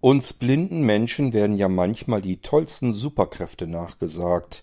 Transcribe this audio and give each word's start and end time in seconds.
Uns 0.00 0.32
blinden 0.32 0.82
Menschen 0.82 1.32
werden 1.32 1.56
ja 1.56 1.68
manchmal 1.68 2.22
die 2.22 2.40
tollsten 2.40 2.94
Superkräfte 2.94 3.66
nachgesagt. 3.66 4.62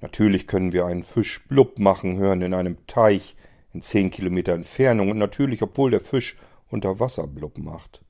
Natürlich 0.00 0.46
können 0.46 0.72
wir 0.72 0.86
einen 0.86 1.02
Fisch 1.02 1.44
blub 1.48 1.80
machen 1.80 2.18
hören 2.18 2.40
in 2.40 2.54
einem 2.54 2.86
Teich 2.86 3.34
in 3.74 3.82
zehn 3.82 4.12
Kilometer 4.12 4.52
Entfernung 4.52 5.10
und 5.10 5.18
natürlich, 5.18 5.60
obwohl 5.62 5.90
der 5.90 6.00
Fisch 6.00 6.36
unter 6.70 7.00
Wasser 7.00 7.26
blub 7.26 7.58
macht. 7.58 8.04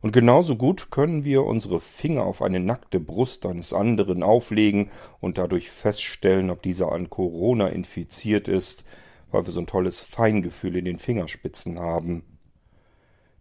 Und 0.00 0.12
genauso 0.12 0.54
gut 0.54 0.92
können 0.92 1.24
wir 1.24 1.42
unsere 1.42 1.80
Finger 1.80 2.22
auf 2.22 2.40
eine 2.40 2.60
nackte 2.60 3.00
Brust 3.00 3.44
eines 3.44 3.72
anderen 3.72 4.22
auflegen 4.22 4.90
und 5.18 5.38
dadurch 5.38 5.72
feststellen, 5.72 6.50
ob 6.50 6.62
dieser 6.62 6.92
an 6.92 7.10
Corona 7.10 7.66
infiziert 7.66 8.46
ist, 8.46 8.84
weil 9.32 9.44
wir 9.44 9.52
so 9.52 9.58
ein 9.58 9.66
tolles 9.66 10.00
Feingefühl 10.02 10.76
in 10.76 10.84
den 10.84 11.00
Fingerspitzen 11.00 11.80
haben. 11.80 12.35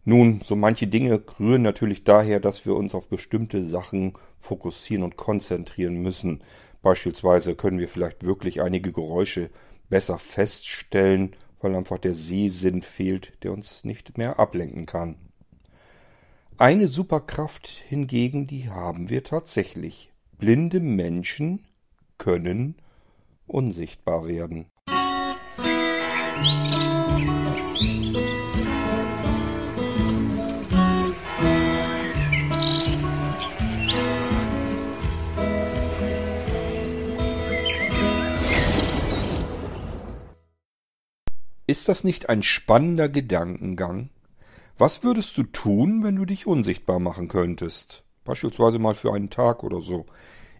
Nun, 0.08 0.42
so 0.44 0.56
manche 0.56 0.86
Dinge 0.86 1.24
rühren 1.40 1.64
natürlich 1.64 2.04
daher, 2.04 2.40
dass 2.40 2.66
wir 2.68 2.76
uns 2.76 2.94
auf 2.94 3.10
bestimmte 3.10 3.66
Sachen 3.66 4.14
fokussieren 4.40 5.04
und 5.04 5.18
konzentrieren 5.18 5.96
müssen. 5.96 6.44
Beispielsweise 6.84 7.56
können 7.56 7.80
wir 7.80 7.90
vielleicht 7.90 8.24
wirklich 8.24 8.62
einige 8.62 8.92
Geräusche 8.92 9.50
besser 9.90 10.20
feststellen, 10.20 11.36
weil 11.60 11.74
einfach 11.74 11.98
der 11.98 12.14
Sehsinn 12.14 12.84
fehlt, 12.84 13.34
der 13.44 13.52
uns 13.52 13.84
nicht 13.84 14.20
mehr 14.20 14.38
ablenken 14.38 14.86
kann. 14.86 15.16
Eine 16.58 16.88
Superkraft 16.88 17.68
hingegen, 17.68 18.46
die 18.46 18.70
haben 18.70 19.10
wir 19.10 19.24
tatsächlich. 19.24 20.12
Blinde 20.38 20.80
Menschen 20.80 21.66
können 22.20 22.76
unsichtbar 23.48 24.28
werden. 24.28 24.68
Musik 26.38 26.85
Ist 41.68 41.90
das 41.90 42.04
nicht 42.04 42.30
ein 42.30 42.44
spannender 42.44 43.10
Gedankengang? 43.10 44.10
Was 44.78 45.04
würdest 45.04 45.38
du 45.38 45.44
tun, 45.44 46.04
wenn 46.04 46.16
du 46.16 46.26
dich 46.26 46.46
unsichtbar 46.46 47.00
machen 47.00 47.28
könntest? 47.28 48.04
Beispielsweise 48.24 48.78
mal 48.78 48.94
für 48.94 49.14
einen 49.14 49.32
Tag 49.32 49.64
oder 49.64 49.82
so. 49.82 50.06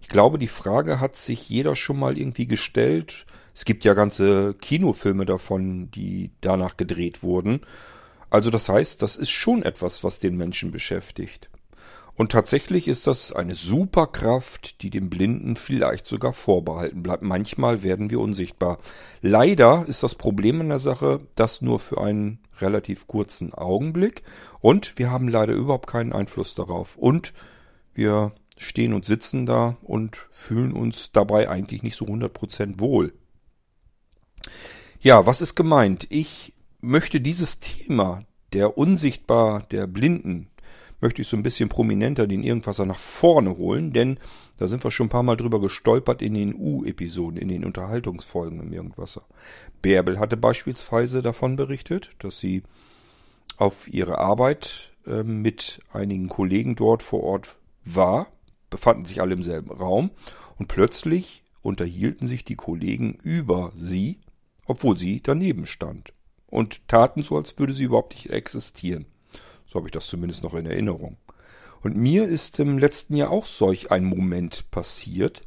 Ich 0.02 0.10
glaube, 0.10 0.40
die 0.40 0.48
Frage 0.48 1.00
hat 1.00 1.16
sich 1.16 1.50
jeder 1.50 1.76
schon 1.76 2.00
mal 2.00 2.18
irgendwie 2.18 2.48
gestellt. 2.48 3.26
Es 3.54 3.66
gibt 3.66 3.86
ja 3.86 3.94
ganze 3.94 4.56
Kinofilme 4.56 5.26
davon, 5.26 5.92
die 5.92 6.32
danach 6.42 6.76
gedreht 6.76 7.22
wurden. 7.22 7.62
Also 8.32 8.50
das 8.50 8.68
heißt, 8.68 9.02
das 9.02 9.16
ist 9.16 9.30
schon 9.30 9.62
etwas, 9.62 10.04
was 10.04 10.18
den 10.18 10.36
Menschen 10.38 10.72
beschäftigt. 10.72 11.50
Und 12.16 12.32
tatsächlich 12.32 12.88
ist 12.88 13.08
das 13.08 13.34
eine 13.34 13.56
Superkraft, 13.56 14.82
die 14.82 14.90
dem 14.90 15.10
Blinden 15.10 15.58
vielleicht 15.58 16.08
sogar 16.08 16.34
vorbehalten 16.34 17.04
bleibt. 17.04 17.24
Manchmal 17.24 17.84
werden 17.84 18.10
wir 18.10 18.22
unsichtbar. 18.22 18.80
Leider 19.22 19.86
ist 19.88 20.02
das 20.02 20.16
Problem 20.16 20.62
in 20.62 20.70
der 20.70 20.80
Sache, 20.80 21.20
das 21.36 21.62
nur 21.62 21.80
für 21.80 22.00
einen 22.00 22.40
relativ 22.60 23.08
kurzen 23.08 23.54
Augenblick. 23.54 24.24
Und 24.62 24.98
wir 24.98 25.12
haben 25.12 25.28
leider 25.28 25.54
überhaupt 25.54 25.88
keinen 25.88 26.14
Einfluss 26.14 26.56
darauf. 26.56 26.96
Und 26.96 27.34
wir 27.94 28.32
stehen 28.58 28.94
und 28.94 29.06
sitzen 29.06 29.46
da 29.46 29.76
und 29.82 30.16
fühlen 30.32 30.72
uns 30.72 31.12
dabei 31.12 31.50
eigentlich 31.50 31.84
nicht 31.84 31.98
so 31.98 32.06
100% 32.06 32.80
wohl. 32.80 33.14
Ja, 35.02 35.26
was 35.26 35.42
ist 35.42 35.56
gemeint? 35.56 36.08
Ich 36.10 36.54
möchte 36.80 37.20
dieses 37.20 37.60
Thema 37.60 38.24
der 38.54 38.78
unsichtbar 38.78 39.64
der 39.72 39.86
Blinden 39.86 40.48
möchte 41.02 41.22
ich 41.22 41.28
so 41.28 41.38
ein 41.38 41.44
bisschen 41.44 41.70
prominenter 41.70 42.28
den 42.28 42.44
Irgendwasser 42.44 42.86
nach 42.86 43.00
vorne 43.00 43.58
holen, 43.58 43.92
denn 43.94 44.20
da 44.58 44.68
sind 44.68 44.84
wir 44.84 44.92
schon 44.92 45.08
ein 45.08 45.10
paar 45.10 45.24
Mal 45.24 45.36
drüber 45.36 45.60
gestolpert 45.60 46.22
in 46.22 46.34
den 46.34 46.56
U-Episoden, 46.56 47.38
in 47.38 47.50
den 47.50 47.66
Unterhaltungsfolgen 47.66 48.60
im 48.60 48.74
Irgendwasser. 48.74 49.24
Bärbel 49.82 50.20
hatte 50.20 50.38
beispielsweise 50.38 51.22
davon 51.22 51.56
berichtet, 51.56 52.12
dass 52.20 52.40
sie 52.40 52.64
auf 53.58 53.88
ihre 53.88 54.18
Arbeit 54.18 54.92
äh, 55.06 55.24
mit 55.24 55.80
einigen 55.92 56.30
Kollegen 56.30 56.76
dort 56.76 57.04
vor 57.04 57.24
Ort 57.24 57.56
war, 57.84 58.28
befanden 58.70 59.06
sich 59.06 59.22
alle 59.22 59.34
im 59.34 59.44
selben 59.44 59.72
Raum 59.72 60.12
und 60.58 60.68
plötzlich 60.68 61.44
unterhielten 61.62 62.28
sich 62.28 62.46
die 62.46 62.56
Kollegen 62.56 63.18
über 63.24 63.72
sie, 63.76 64.20
obwohl 64.66 64.98
sie 64.98 65.22
daneben 65.22 65.66
stand 65.66 66.14
und 66.48 66.88
taten 66.88 67.24
so, 67.24 67.38
als 67.38 67.58
würde 67.58 67.74
sie 67.74 67.86
überhaupt 67.86 68.14
nicht 68.14 68.30
existieren. 68.30 69.06
So 69.76 69.80
habe 69.80 69.90
ich 69.90 69.92
das 69.92 70.08
zumindest 70.08 70.42
noch 70.42 70.54
in 70.54 70.68
Erinnerung. 70.68 71.18
Und 71.84 71.98
mir 71.98 72.26
ist 72.26 72.62
im 72.62 72.78
letzten 72.78 73.18
Jahr 73.18 73.30
auch 73.30 73.46
solch 73.46 73.92
ein 73.92 74.06
Moment 74.06 74.72
passiert. 74.72 75.46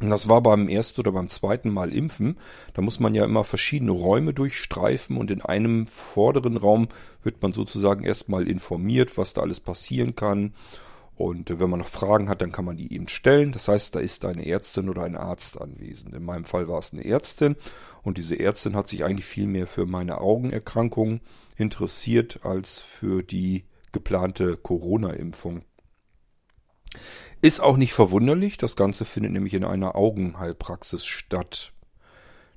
Und 0.00 0.10
das 0.10 0.28
war 0.28 0.40
beim 0.40 0.68
ersten 0.68 1.00
oder 1.00 1.10
beim 1.10 1.28
zweiten 1.28 1.68
Mal 1.68 1.92
impfen. 1.92 2.38
Da 2.74 2.82
muss 2.82 3.00
man 3.00 3.12
ja 3.12 3.24
immer 3.24 3.42
verschiedene 3.42 3.90
Räume 3.90 4.32
durchstreifen 4.34 5.16
und 5.16 5.32
in 5.32 5.42
einem 5.42 5.88
vorderen 5.88 6.56
Raum 6.58 6.86
wird 7.24 7.42
man 7.42 7.52
sozusagen 7.52 8.04
erstmal 8.04 8.46
informiert, 8.46 9.18
was 9.18 9.34
da 9.34 9.40
alles 9.40 9.58
passieren 9.58 10.14
kann. 10.14 10.54
Und 11.16 11.50
wenn 11.58 11.68
man 11.68 11.80
noch 11.80 11.88
Fragen 11.88 12.28
hat, 12.28 12.42
dann 12.42 12.52
kann 12.52 12.64
man 12.64 12.76
die 12.76 12.94
eben 12.94 13.08
stellen. 13.08 13.50
Das 13.50 13.66
heißt, 13.66 13.96
da 13.96 13.98
ist 13.98 14.24
eine 14.24 14.46
Ärztin 14.46 14.88
oder 14.88 15.02
ein 15.02 15.16
Arzt 15.16 15.60
anwesend. 15.60 16.14
In 16.14 16.24
meinem 16.24 16.44
Fall 16.44 16.68
war 16.68 16.78
es 16.78 16.92
eine 16.92 17.04
Ärztin 17.04 17.56
und 18.04 18.16
diese 18.16 18.38
Ärztin 18.38 18.76
hat 18.76 18.86
sich 18.86 19.04
eigentlich 19.04 19.26
viel 19.26 19.48
mehr 19.48 19.66
für 19.66 19.86
meine 19.86 20.20
Augenerkrankung 20.20 21.20
interessiert 21.60 22.40
als 22.44 22.80
für 22.80 23.22
die 23.22 23.64
geplante 23.92 24.56
Corona-Impfung. 24.56 25.62
Ist 27.42 27.60
auch 27.60 27.76
nicht 27.76 27.92
verwunderlich, 27.92 28.56
das 28.56 28.76
Ganze 28.76 29.04
findet 29.04 29.32
nämlich 29.32 29.54
in 29.54 29.64
einer 29.64 29.94
Augenheilpraxis 29.94 31.06
statt. 31.06 31.72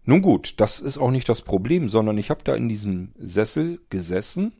Nun 0.06 0.22
gut, 0.22 0.56
das 0.60 0.80
ist 0.82 0.98
auch 0.98 1.12
nicht 1.12 1.30
das 1.30 1.42
Problem, 1.42 1.88
sondern 1.88 2.18
ich 2.18 2.30
habe 2.30 2.44
da 2.44 2.56
in 2.56 2.68
diesem 2.68 3.14
Sessel 3.18 3.80
gesessen, 3.90 4.54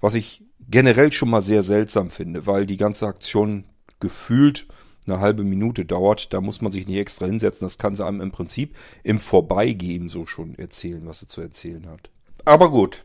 was 0.00 0.14
ich 0.14 0.44
generell 0.68 1.12
schon 1.12 1.30
mal 1.30 1.42
sehr 1.42 1.62
seltsam 1.62 2.10
finde, 2.10 2.46
weil 2.46 2.66
die 2.66 2.76
ganze 2.76 3.06
Aktion 3.06 3.64
gefühlt 3.98 4.66
eine 5.06 5.20
halbe 5.20 5.42
Minute 5.42 5.84
dauert. 5.84 6.32
Da 6.32 6.40
muss 6.40 6.60
man 6.60 6.70
sich 6.72 6.86
nicht 6.86 6.98
extra 6.98 7.26
hinsetzen. 7.26 7.64
Das 7.64 7.78
kann 7.78 7.96
sie 7.96 8.06
einem 8.06 8.20
im 8.20 8.30
Prinzip 8.30 8.76
im 9.02 9.18
Vorbeigehen 9.18 10.08
so 10.08 10.26
schon 10.26 10.54
erzählen, 10.56 11.04
was 11.06 11.20
sie 11.20 11.26
zu 11.26 11.40
erzählen 11.40 11.88
hat. 11.88 12.10
Aber 12.44 12.70
gut, 12.70 13.04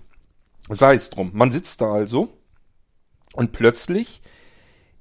Sei 0.70 0.96
es 0.96 1.09
drum. 1.09 1.31
Man 1.34 1.52
sitzt 1.52 1.81
da 1.81 1.94
also 1.94 2.38
und 3.34 3.52
plötzlich 3.52 4.22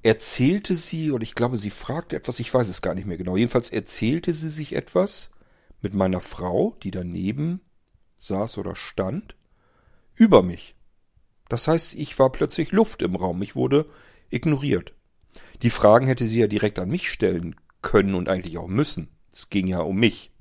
erzählte 0.02 0.76
sie, 0.76 1.12
oder 1.12 1.22
ich 1.22 1.34
glaube, 1.34 1.56
sie 1.56 1.70
fragte 1.70 2.16
etwas, 2.16 2.38
ich 2.38 2.52
weiß 2.52 2.68
es 2.68 2.82
gar 2.82 2.94
nicht 2.94 3.06
mehr 3.06 3.16
genau. 3.16 3.36
Jedenfalls 3.36 3.70
erzählte 3.70 4.34
sie 4.34 4.50
sich 4.50 4.74
etwas 4.74 5.30
mit 5.80 5.94
meiner 5.94 6.20
Frau, 6.20 6.76
die 6.82 6.90
daneben 6.90 7.60
saß 8.18 8.58
oder 8.58 8.76
stand, 8.76 9.36
über 10.14 10.42
mich. 10.42 10.76
Das 11.48 11.68
heißt, 11.68 11.94
ich 11.94 12.18
war 12.18 12.30
plötzlich 12.30 12.70
Luft 12.70 13.00
im 13.02 13.16
Raum, 13.16 13.40
ich 13.42 13.56
wurde 13.56 13.86
ignoriert. 14.28 14.94
Die 15.62 15.70
Fragen 15.70 16.06
hätte 16.06 16.26
sie 16.26 16.40
ja 16.40 16.46
direkt 16.46 16.78
an 16.78 16.90
mich 16.90 17.10
stellen 17.10 17.56
können 17.80 18.14
und 18.14 18.28
eigentlich 18.28 18.58
auch 18.58 18.68
müssen. 18.68 19.08
Es 19.32 19.48
ging 19.48 19.66
ja 19.66 19.80
um 19.80 19.96
mich 19.96 20.33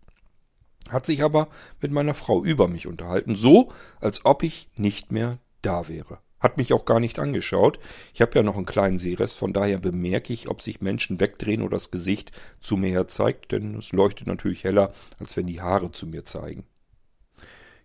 hat 0.93 1.05
sich 1.05 1.23
aber 1.23 1.47
mit 1.81 1.91
meiner 1.91 2.13
Frau 2.13 2.43
über 2.43 2.67
mich 2.67 2.87
unterhalten, 2.87 3.35
so 3.35 3.71
als 3.99 4.25
ob 4.25 4.43
ich 4.43 4.69
nicht 4.75 5.11
mehr 5.11 5.39
da 5.61 5.87
wäre. 5.87 6.19
Hat 6.39 6.57
mich 6.57 6.73
auch 6.73 6.83
gar 6.83 6.99
nicht 6.99 7.19
angeschaut. 7.19 7.79
Ich 8.13 8.21
habe 8.21 8.33
ja 8.35 8.43
noch 8.43 8.57
einen 8.57 8.65
kleinen 8.65 8.97
Sehrest, 8.97 9.37
von 9.37 9.53
daher 9.53 9.77
bemerke 9.77 10.33
ich, 10.33 10.49
ob 10.49 10.61
sich 10.61 10.81
Menschen 10.81 11.21
wegdrehen 11.21 11.61
oder 11.61 11.77
das 11.77 11.89
Gesicht 11.89 12.33
zu 12.59 12.75
mir 12.75 12.89
her 12.89 13.07
zeigt, 13.07 13.53
denn 13.53 13.77
es 13.77 13.93
leuchtet 13.93 14.27
natürlich 14.27 14.65
heller, 14.65 14.93
als 15.19 15.37
wenn 15.37 15.47
die 15.47 15.61
Haare 15.61 15.91
zu 15.91 16.05
mir 16.05 16.25
zeigen. 16.25 16.65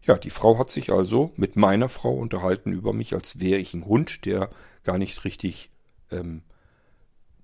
Ja, 0.03 0.17
die 0.17 0.31
Frau 0.31 0.59
hat 0.59 0.71
sich 0.71 0.91
also 0.91 1.33
mit 1.37 1.55
meiner 1.55 1.89
Frau 1.89 2.15
unterhalten 2.15 2.73
über 2.73 2.93
mich, 2.93 3.15
als 3.15 3.41
wäre 3.41 3.61
ich 3.61 3.75
ein 3.75 3.87
Hund, 3.87 4.25
der 4.25 4.51
gar 4.83 4.99
nicht 4.99 5.25
richtig 5.25 5.71
ähm, 6.11 6.43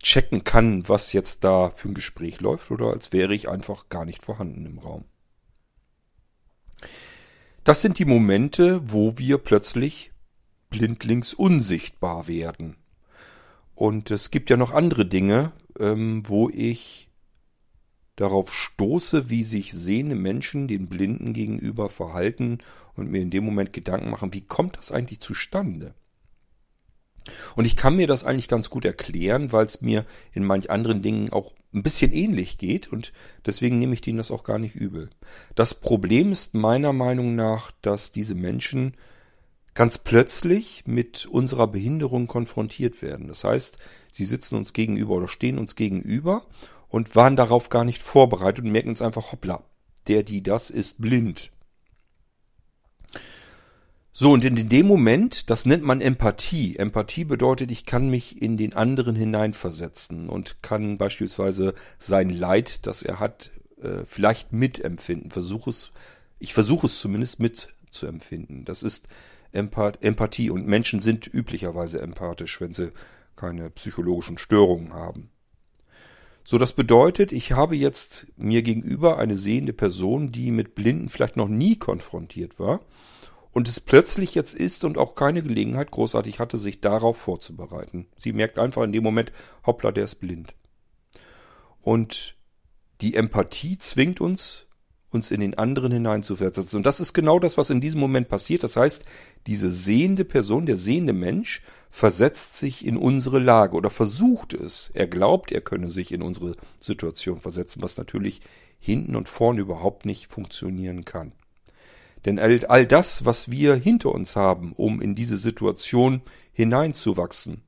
checken 0.01 0.45
kann, 0.45 0.89
was 0.89 1.13
jetzt 1.13 1.45
da 1.45 1.71
für 1.71 1.89
ein 1.89 1.95
Gespräch 1.95 2.41
läuft, 2.41 2.71
oder 2.71 2.87
als 2.87 3.13
wäre 3.13 3.35
ich 3.35 3.49
einfach 3.49 3.89
gar 3.89 4.05
nicht 4.05 4.23
vorhanden 4.23 4.67
im 4.67 4.79
Raum. 4.79 5.05
Das 7.65 7.81
sind 7.81 7.99
die 7.99 8.05
Momente, 8.05 8.81
wo 8.85 9.17
wir 9.19 9.39
plötzlich 9.39 10.13
blindlings 10.71 11.35
unsichtbar 11.35 12.29
werden. 12.29 12.77
Und 13.75 14.11
es 14.11 14.31
gibt 14.31 14.51
ja 14.51 14.57
noch 14.57 14.73
andere 14.73 15.07
Dinge, 15.07 15.53
ähm, 15.79 16.23
wo 16.27 16.51
ich 16.51 17.09
darauf 18.17 18.55
stoße, 18.55 19.31
wie 19.31 19.43
sich 19.43 19.73
sehende 19.73 20.15
Menschen 20.15 20.69
den 20.69 20.89
Blinden 20.89 21.33
gegenüber 21.33 21.91
verhalten 21.91 22.59
und 22.95 23.11
mir 23.11 23.21
in 23.21 23.31
dem 23.31 23.45
Moment 23.45 23.73
Gedanken 23.73 24.11
machen, 24.11 24.33
wie 24.33 24.47
kommt 24.47 24.79
das 24.79 24.93
eigentlich 24.93 25.21
zustande? 25.21 25.95
Und 27.57 27.65
ich 27.65 27.77
kann 27.77 27.97
mir 27.97 28.07
das 28.07 28.25
eigentlich 28.25 28.49
ganz 28.49 28.71
gut 28.71 28.85
erklären, 28.85 29.51
weil 29.53 29.67
es 29.67 29.81
mir 29.81 30.05
in 30.33 30.45
manch 30.45 30.71
anderen 30.71 31.03
Dingen 31.03 31.31
auch 31.31 31.53
ein 31.75 31.83
bisschen 31.83 32.13
ähnlich 32.13 32.59
geht 32.59 32.91
und 32.93 33.13
deswegen 33.45 33.79
nehme 33.79 33.95
ich 33.95 34.01
denen 34.01 34.19
das 34.19 34.31
auch 34.31 34.45
gar 34.45 34.59
nicht 34.59 34.77
übel. 34.77 35.11
Das 35.55 35.75
Problem 35.75 36.33
ist 36.33 36.55
meiner 36.55 36.93
Meinung 36.93 37.35
nach, 37.35 37.73
dass 37.83 38.13
diese 38.13 38.35
Menschen 38.35 38.95
ganz 39.75 39.99
plötzlich 39.99 40.85
mit 40.87 41.27
unserer 41.27 41.67
Behinderung 41.67 42.29
konfrontiert 42.29 43.03
werden. 43.03 43.27
Das 43.29 43.45
heißt, 43.45 43.77
sie 44.13 44.25
sitzen 44.25 44.55
uns 44.55 44.73
gegenüber 44.73 45.15
oder 45.15 45.29
stehen 45.29 45.59
uns 45.59 45.75
gegenüber 45.75 46.47
und 46.89 47.17
waren 47.17 47.37
darauf 47.37 47.69
gar 47.69 47.85
nicht 47.85 48.01
vorbereitet 48.01 48.65
und 48.65 48.71
merken 48.71 48.91
uns 48.91 49.03
einfach, 49.03 49.33
hoppla, 49.33 49.65
der, 50.07 50.23
die, 50.23 50.43
das 50.43 50.71
ist 50.71 51.01
blind. 51.01 51.51
So, 54.17 54.31
und 54.31 54.45
in 54.45 54.69
dem 54.69 54.87
Moment, 54.87 55.51
das 55.51 55.67
nennt 55.67 55.83
man 55.83 56.01
Empathie. 56.01 56.77
Empathie 56.77 57.25
bedeutet, 57.25 57.73
ich 57.73 57.85
kann 57.85 58.09
mich 58.09 58.41
in 58.41 58.57
den 58.57 58.73
anderen 58.73 59.17
hineinversetzen 59.17 60.29
und 60.29 60.63
kann 60.63 60.99
beispielsweise 60.99 61.75
sein 61.99 62.31
Leid, 62.31 62.87
das 62.87 63.03
er 63.03 63.19
hat, 63.19 63.51
äh, 63.83 64.05
vielleicht 64.07 64.53
mitempfinden. 64.53 65.33
Versuche 65.33 65.69
es, 65.69 65.91
ich 66.39 66.55
versuche 66.55 66.87
es 66.87 67.01
zumindest 67.01 67.41
mitzuempfinden. 67.41 68.65
Das 68.65 68.85
ist 68.85 69.09
Empathie 69.51 70.51
und 70.51 70.65
Menschen 70.65 71.01
sind 71.01 71.27
üblicherweise 71.27 72.01
empathisch, 72.01 72.61
wenn 72.61 72.73
sie 72.73 72.93
keine 73.35 73.69
psychologischen 73.71 74.39
Störungen 74.39 74.93
haben. 74.93 75.31
So, 76.45 76.59
das 76.59 76.73
bedeutet, 76.73 77.33
ich 77.33 77.51
habe 77.51 77.75
jetzt 77.75 78.29
mir 78.37 78.63
gegenüber 78.63 79.19
eine 79.19 79.37
sehende 79.37 79.73
Person, 79.73 80.31
die 80.31 80.53
mit 80.53 80.77
Blinden 80.77 81.09
vielleicht 81.09 81.37
noch 81.37 81.49
nie 81.49 81.75
konfrontiert 81.75 82.61
war 82.61 82.81
und 83.55 83.69
es 83.69 83.81
plötzlich 83.81 84.35
jetzt 84.35 84.55
ist 84.55 84.85
und 84.85 84.99
auch 84.99 85.15
keine 85.15 85.43
Gelegenheit 85.43 85.93
großartig 85.93 86.41
hatte, 86.41 86.59
sich 86.59 86.81
darauf 86.81 87.17
vorzubereiten. 87.17 88.07
Sie 88.19 88.33
merkt 88.33 88.59
einfach 88.59 88.83
in 88.83 88.93
dem 88.93 89.05
Moment, 89.05 89.33
hoppla, 89.65 89.93
der 89.93 90.05
ist 90.05 90.17
blind. 90.17 90.55
Und 91.81 92.35
die 93.01 93.15
Empathie 93.15 93.79
zwingt 93.79 94.21
uns, 94.21 94.67
uns 95.11 95.31
in 95.31 95.41
den 95.41 95.57
anderen 95.57 95.93
hineinzuversetzen. 95.93 96.79
Und 96.79 96.87
das 96.87 96.99
ist 96.99 97.13
genau 97.13 97.39
das, 97.39 97.57
was 97.57 97.71
in 97.71 97.81
diesem 97.81 98.01
Moment 98.01 98.29
passiert. 98.29 98.65
Das 98.65 98.77
heißt, 98.77 99.05
diese 99.47 99.71
sehende 99.71 100.25
Person, 100.25 100.67
der 100.67 100.77
sehende 100.77 101.13
Mensch, 101.13 101.63
versetzt 101.91 102.57
sich 102.57 102.85
in 102.85 102.97
unsere 102.97 103.39
Lage 103.39 103.77
oder 103.77 103.91
versucht 103.91 104.53
es. 104.55 104.91
Er 104.95 105.07
glaubt, 105.07 105.53
er 105.53 105.61
könne 105.61 105.91
sich 105.91 106.11
in 106.11 106.23
unsere 106.23 106.57
Situation 106.81 107.41
versetzen, 107.41 107.83
was 107.83 107.97
natürlich 107.99 108.41
hinten 108.81 109.15
und 109.15 109.29
vorne 109.29 109.61
überhaupt 109.61 110.07
nicht 110.07 110.27
funktionieren 110.27 111.05
kann. 111.05 111.31
Denn 112.25 112.39
all, 112.39 112.65
all 112.67 112.87
das, 112.87 113.25
was 113.25 113.51
wir 113.51 113.75
hinter 113.75 114.13
uns 114.13 114.37
haben, 114.37 114.73
um 114.73 115.01
in 115.01 115.15
diese 115.15 115.37
Situation 115.37 116.23
hineinzuwachsen, 116.53 117.63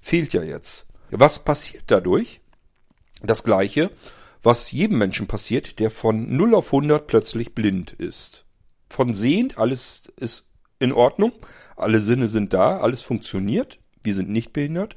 fehlt 0.00 0.32
ja 0.32 0.42
jetzt. 0.42 0.86
Was 1.10 1.44
passiert 1.44 1.84
dadurch? 1.86 2.40
Das 3.22 3.44
gleiche, 3.44 3.90
was 4.42 4.70
jedem 4.72 4.98
Menschen 4.98 5.26
passiert, 5.26 5.78
der 5.78 5.90
von 5.90 6.36
0 6.36 6.54
auf 6.54 6.72
100 6.72 7.06
plötzlich 7.06 7.54
blind 7.54 7.92
ist. 7.92 8.44
Von 8.88 9.14
sehend, 9.14 9.58
alles 9.58 10.12
ist 10.16 10.48
in 10.78 10.92
Ordnung, 10.92 11.32
alle 11.76 12.00
Sinne 12.00 12.28
sind 12.28 12.54
da, 12.54 12.78
alles 12.80 13.02
funktioniert, 13.02 13.78
wir 14.02 14.14
sind 14.14 14.30
nicht 14.30 14.52
behindert. 14.52 14.94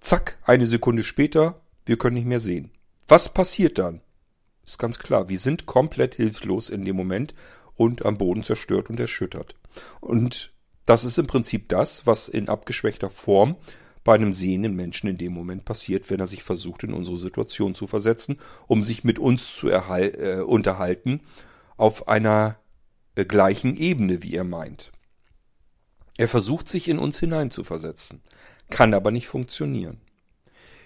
Zack, 0.00 0.38
eine 0.42 0.66
Sekunde 0.66 1.04
später, 1.04 1.60
wir 1.86 1.96
können 1.96 2.16
nicht 2.16 2.26
mehr 2.26 2.40
sehen. 2.40 2.72
Was 3.08 3.32
passiert 3.32 3.78
dann? 3.78 4.00
Ist 4.66 4.78
ganz 4.78 4.98
klar, 4.98 5.28
wir 5.28 5.38
sind 5.38 5.66
komplett 5.66 6.14
hilflos 6.16 6.70
in 6.70 6.84
dem 6.84 6.96
Moment 6.96 7.34
und 7.76 8.04
am 8.04 8.18
Boden 8.18 8.42
zerstört 8.42 8.90
und 8.90 9.00
erschüttert. 9.00 9.56
Und 10.00 10.52
das 10.86 11.04
ist 11.04 11.18
im 11.18 11.26
Prinzip 11.26 11.68
das, 11.68 12.06
was 12.06 12.28
in 12.28 12.48
abgeschwächter 12.48 13.10
Form 13.10 13.56
bei 14.04 14.14
einem 14.14 14.34
sehenden 14.34 14.74
Menschen 14.74 15.08
in 15.08 15.16
dem 15.16 15.32
Moment 15.32 15.64
passiert, 15.64 16.10
wenn 16.10 16.20
er 16.20 16.26
sich 16.26 16.42
versucht, 16.42 16.84
in 16.84 16.92
unsere 16.92 17.16
Situation 17.16 17.74
zu 17.74 17.86
versetzen, 17.86 18.38
um 18.66 18.84
sich 18.84 19.02
mit 19.02 19.18
uns 19.18 19.56
zu 19.56 19.70
äh, 19.70 20.42
unterhalten 20.46 21.22
auf 21.76 22.06
einer 22.06 22.58
äh, 23.14 23.24
gleichen 23.24 23.74
Ebene, 23.76 24.22
wie 24.22 24.34
er 24.34 24.44
meint. 24.44 24.92
Er 26.18 26.28
versucht 26.28 26.68
sich 26.68 26.88
in 26.88 26.98
uns 26.98 27.18
hineinzuversetzen, 27.18 28.20
kann 28.68 28.94
aber 28.94 29.10
nicht 29.10 29.26
funktionieren. 29.26 30.00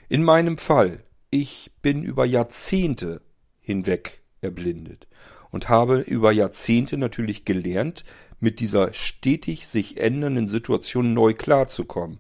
In 0.09 0.23
meinem 0.23 0.57
Fall, 0.57 1.03
ich 1.29 1.73
bin 1.83 2.03
über 2.03 2.25
Jahrzehnte 2.25 3.21
hinweg 3.61 4.23
erblindet 4.41 5.09
und 5.51 5.69
habe 5.69 6.01
über 6.01 6.33
Jahrzehnte 6.33 6.97
natürlich 6.97 7.45
gelernt, 7.45 8.05
mit 8.41 8.61
dieser 8.61 8.93
stetig 8.93 9.67
sich 9.67 9.99
ändernden 9.99 10.49
Situation 10.49 11.15
neu 11.15 11.35
klarzukommen. 11.35 12.19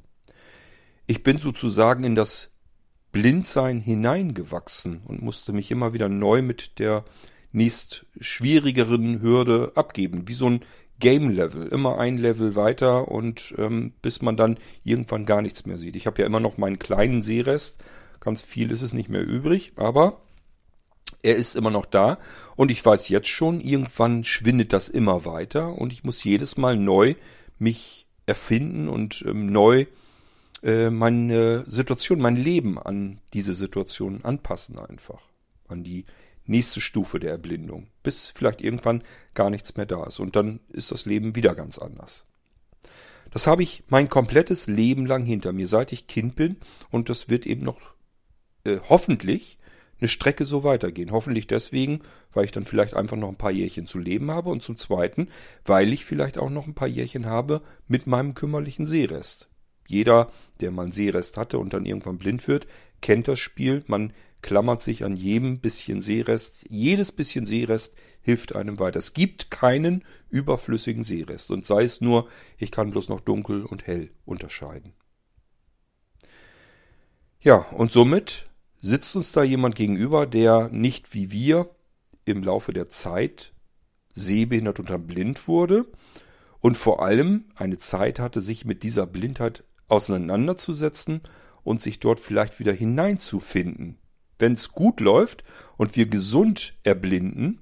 Ich 1.06 1.22
bin 1.22 1.38
sozusagen 1.38 2.04
in 2.04 2.14
das 2.14 2.50
Blindsein 3.12 3.80
hineingewachsen 3.80 5.00
und 5.06 5.22
musste 5.22 5.52
mich 5.52 5.70
immer 5.70 5.92
wieder 5.94 6.08
neu 6.08 6.42
mit 6.42 6.78
der 6.78 7.04
nächst 7.52 8.06
schwierigeren 8.20 9.22
Hürde 9.22 9.72
abgeben, 9.75 10.28
wie 10.28 10.34
so 10.34 10.50
ein 10.50 10.60
Game 11.00 11.30
Level, 11.30 11.69
immer 11.69 11.98
ein 11.98 12.19
Level 12.19 12.56
weiter 12.56 13.08
und 13.08 13.54
ähm, 13.56 13.92
bis 14.02 14.20
man 14.20 14.36
dann 14.36 14.58
irgendwann 14.82 15.26
gar 15.26 15.42
nichts 15.42 15.64
mehr 15.64 15.78
sieht. 15.78 15.96
Ich 15.96 16.06
habe 16.06 16.20
ja 16.20 16.26
immer 16.26 16.40
noch 16.40 16.58
meinen 16.58 16.78
kleinen 16.78 17.22
Seerest, 17.22 17.82
ganz 18.20 18.42
viel 18.42 18.70
ist 18.72 18.82
es 18.82 18.92
nicht 18.92 19.08
mehr 19.08 19.25
übrig, 19.25 19.72
aber 19.76 20.20
er 21.28 21.36
ist 21.36 21.56
immer 21.56 21.70
noch 21.70 21.84
da. 21.84 22.19
Und 22.56 22.70
ich 22.70 22.84
weiß 22.84 23.08
jetzt 23.10 23.28
schon, 23.28 23.60
irgendwann 23.60 24.25
schwindet 24.25 24.72
das 24.72 24.88
immer 24.88 25.26
weiter. 25.26 25.75
Und 25.75 25.92
ich 25.92 26.04
muss 26.04 26.25
jedes 26.25 26.56
Mal 26.56 26.76
neu 26.76 27.14
mich 27.58 28.06
erfinden 28.25 28.88
und 28.88 29.25
ähm, 29.26 29.52
neu 29.52 29.86
äh, 30.62 30.90
meine 30.90 31.64
Situation, 31.66 32.19
mein 32.19 32.36
Leben 32.36 32.78
an 32.78 33.20
diese 33.34 33.52
Situation 33.52 34.25
anpassen 34.25 34.78
einfach. 34.78 35.20
An 35.69 35.84
die 35.84 36.06
nächste 36.46 36.80
Stufe 36.80 37.20
der 37.20 37.32
Erblindung, 37.32 37.88
bis 38.02 38.30
vielleicht 38.30 38.62
irgendwann 38.62 39.02
gar 39.34 39.50
nichts 39.50 39.76
mehr 39.76 39.84
da 39.84 40.04
ist. 40.04 40.19
Und 40.19 40.34
dann 40.34 40.60
ist 40.70 40.90
das 40.90 41.04
Leben 41.04 41.36
wieder 41.36 41.54
ganz 41.54 41.78
anders. 41.78 42.25
Das 43.30 43.46
habe 43.46 43.62
ich 43.62 43.84
mein 43.88 44.08
komplettes 44.08 44.66
Leben 44.66 45.04
lang 45.04 45.26
hinter 45.26 45.52
mir, 45.52 45.66
seit 45.66 45.92
ich 45.92 46.06
Kind 46.06 46.36
bin. 46.36 46.56
Und 46.90 47.10
das 47.10 47.28
wird 47.28 47.44
eben 47.44 47.64
noch 47.64 47.78
äh, 48.64 48.78
hoffentlich 48.88 49.58
eine 50.00 50.09
Strecke 50.09 50.45
so 50.45 50.65
weitergehen. 50.65 51.11
Hoffentlich 51.11 51.47
deswegen, 51.47 52.00
weil 52.33 52.45
ich 52.45 52.53
dann 52.53 52.65
vielleicht 52.65 52.95
einfach 52.95 53.17
noch 53.17 53.29
ein 53.29 53.37
paar 53.37 53.50
Jährchen 53.50 53.87
zu 53.87 53.99
leben 53.99 54.31
habe 54.31 54.50
und 54.50 54.62
zum 54.62 54.79
Zweiten, 54.79 55.29
weil 55.65 55.93
ich 55.93 56.05
vielleicht 56.05 56.39
auch 56.39 56.50
noch 56.50 56.67
ein 56.67 56.75
paar 56.75 56.89
Jährchen 56.89 57.27
habe 57.27 57.62
mit 57.87 58.06
meinem 58.06 58.35
kümmerlichen 58.35 58.87
Seerest. 58.87 59.49
Jeder, 59.87 60.31
der 60.61 60.71
mal 60.71 60.83
einen 60.83 60.93
Seerest 60.93 61.39
hatte 61.39 61.59
und 61.59 61.73
dann 61.73 61.87
irgendwann 61.87 62.19
blind 62.19 62.47
wird, 62.47 62.67
kennt 63.00 63.27
das 63.27 63.39
Spiel. 63.39 63.83
Man 63.87 64.12
klammert 64.43 64.83
sich 64.83 65.03
an 65.03 65.17
jedem 65.17 65.61
bisschen 65.61 66.03
Seerest. 66.03 66.67
Jedes 66.69 67.11
bisschen 67.11 67.47
Seerest 67.47 67.97
hilft 68.21 68.55
einem 68.55 68.79
weiter. 68.79 68.99
Es 68.99 69.15
gibt 69.15 69.50
keinen 69.50 70.05
überflüssigen 70.29 71.05
Seerest. 71.05 71.50
Und 71.50 71.67
sei 71.67 71.85
es 71.85 72.03
nur, 72.03 72.29
ich 72.59 72.71
kann 72.71 72.91
bloß 72.91 73.09
noch 73.09 73.21
dunkel 73.21 73.65
und 73.65 73.87
hell 73.87 74.11
unterscheiden. 74.27 74.93
Ja, 77.41 77.56
und 77.71 77.91
somit 77.91 78.49
sitzt 78.80 79.16
uns 79.16 79.32
da 79.32 79.42
jemand 79.42 79.75
gegenüber, 79.75 80.26
der 80.26 80.68
nicht 80.68 81.14
wie 81.14 81.30
wir 81.30 81.70
im 82.25 82.42
Laufe 82.42 82.73
der 82.73 82.88
Zeit 82.88 83.52
sehbehindert 84.14 84.80
oder 84.80 84.99
blind 84.99 85.49
wurde 85.49 85.87
und 86.61 86.76
vor 86.76 87.02
allem 87.02 87.44
eine 87.54 87.78
Zeit 87.78 88.18
hatte, 88.18 88.40
sich 88.40 88.64
mit 88.64 88.82
dieser 88.82 89.06
Blindheit 89.06 89.64
auseinanderzusetzen 89.88 91.23
und 91.62 91.82
sich 91.82 92.00
dort 92.00 92.20
vielleicht 92.20 92.58
wieder 92.58 92.73
hineinzufinden. 92.73 93.99
Wenn 94.38 94.52
es 94.52 94.73
gut 94.73 95.00
läuft 95.00 95.44
und 95.76 95.97
wir 95.97 96.06
gesund 96.06 96.75
erblinden, 96.85 97.61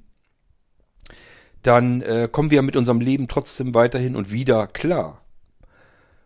dann 1.62 2.02
äh, 2.02 2.28
kommen 2.30 2.50
wir 2.50 2.62
mit 2.62 2.76
unserem 2.76 3.00
Leben 3.00 3.28
trotzdem 3.28 3.74
weiterhin 3.74 4.16
und 4.16 4.30
wieder 4.30 4.66
klar. 4.66 5.24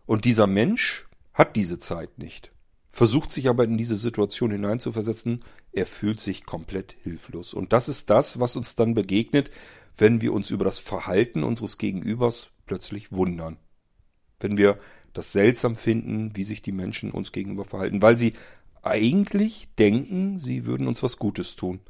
Und 0.07 0.25
dieser 0.25 0.47
Mensch 0.47 1.07
hat 1.33 1.57
diese 1.57 1.79
Zeit 1.79 2.19
nicht 2.19 2.53
versucht 2.91 3.33
sich 3.33 3.49
aber 3.49 3.65
in 3.65 3.79
diese 3.79 3.97
Situation 3.97 4.51
hineinzuversetzen, 4.51 5.41
er 5.73 5.87
fühlt 5.87 6.21
sich 6.21 6.45
komplett 6.45 6.97
hilflos. 7.03 7.55
Und 7.55 7.73
das 7.73 7.89
ist 7.89 8.11
das, 8.11 8.41
was 8.41 8.57
uns 8.57 8.75
dann 8.75 8.95
begegnet, 8.95 9.51
wenn 9.97 10.21
wir 10.21 10.33
uns 10.33 10.51
über 10.51 10.65
das 10.65 10.81
Verhalten 10.81 11.45
unseres 11.45 11.79
Gegenübers 11.79 12.51
plötzlich 12.67 13.13
wundern. 13.13 13.59
Wenn 14.41 14.59
wir 14.59 14.79
das 15.13 15.33
seltsam 15.33 15.77
finden, 15.77 16.35
wie 16.35 16.45
sich 16.45 16.63
die 16.63 16.73
Menschen 16.73 17.13
uns 17.13 17.33
gegenüber 17.33 17.65
verhalten, 17.65 18.03
weil 18.03 18.19
sie 18.19 18.33
eigentlich 18.83 19.69
denken, 19.79 20.39
sie 20.39 20.67
würden 20.67 20.89
uns 20.89 21.03
was 21.03 21.19
Gutes 21.19 21.57
tun. 21.57 21.81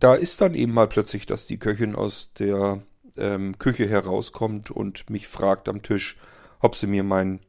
Da 0.00 0.14
ist 0.14 0.40
dann 0.40 0.54
eben 0.54 0.72
mal 0.72 0.88
plötzlich, 0.88 1.26
dass 1.26 1.46
die 1.46 1.58
Köchin 1.58 1.94
aus 1.94 2.32
der 2.38 2.82
ähm, 3.16 3.58
Küche 3.58 3.88
herauskommt 3.88 4.70
und 4.70 5.08
mich 5.10 5.28
fragt 5.28 5.68
am 5.68 5.82
Tisch, 5.82 6.16
ob 6.60 6.76
sie 6.76 6.86
mir 6.86 7.04
mein 7.04 7.40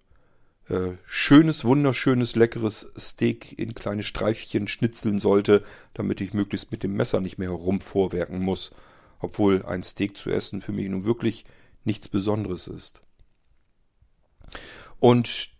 äh, 0.69 0.93
schönes, 1.05 1.63
wunderschönes, 1.63 2.35
leckeres 2.35 2.91
Steak 2.97 3.57
in 3.57 3.75
kleine 3.75 4.03
Streifchen 4.03 4.67
schnitzeln 4.67 5.19
sollte, 5.19 5.63
damit 5.93 6.21
ich 6.21 6.33
möglichst 6.33 6.71
mit 6.71 6.83
dem 6.83 6.95
Messer 6.95 7.21
nicht 7.21 7.37
mehr 7.37 7.49
herumvorwerken 7.49 8.39
muss, 8.39 8.71
obwohl 9.19 9.63
ein 9.65 9.83
Steak 9.83 10.17
zu 10.17 10.31
essen 10.31 10.61
für 10.61 10.71
mich 10.71 10.89
nun 10.89 11.05
wirklich 11.05 11.45
nichts 11.83 12.07
Besonderes 12.07 12.67
ist. 12.67 13.01
Und 14.99 15.51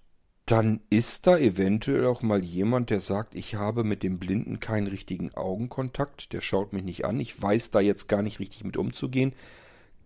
dann 0.46 0.82
ist 0.90 1.26
da 1.26 1.38
eventuell 1.38 2.06
auch 2.06 2.22
mal 2.22 2.44
jemand, 2.44 2.92
der 2.92 3.00
sagt, 3.00 3.36
ich 3.36 3.56
habe 3.56 3.84
mit 3.84 4.04
dem 4.04 4.20
Blinden 4.20 4.60
keinen 4.60 4.88
richtigen 4.88 5.34
Augenkontakt, 5.34 6.34
der 6.34 6.42
schaut 6.42 6.72
mich 6.72 6.84
nicht 6.84 7.06
an, 7.06 7.20
ich 7.20 7.40
weiß 7.40 7.72
da 7.72 7.80
jetzt 7.80 8.08
gar 8.08 8.22
nicht 8.22 8.40
richtig 8.40 8.64
mit 8.64 8.78
umzugehen. 8.78 9.34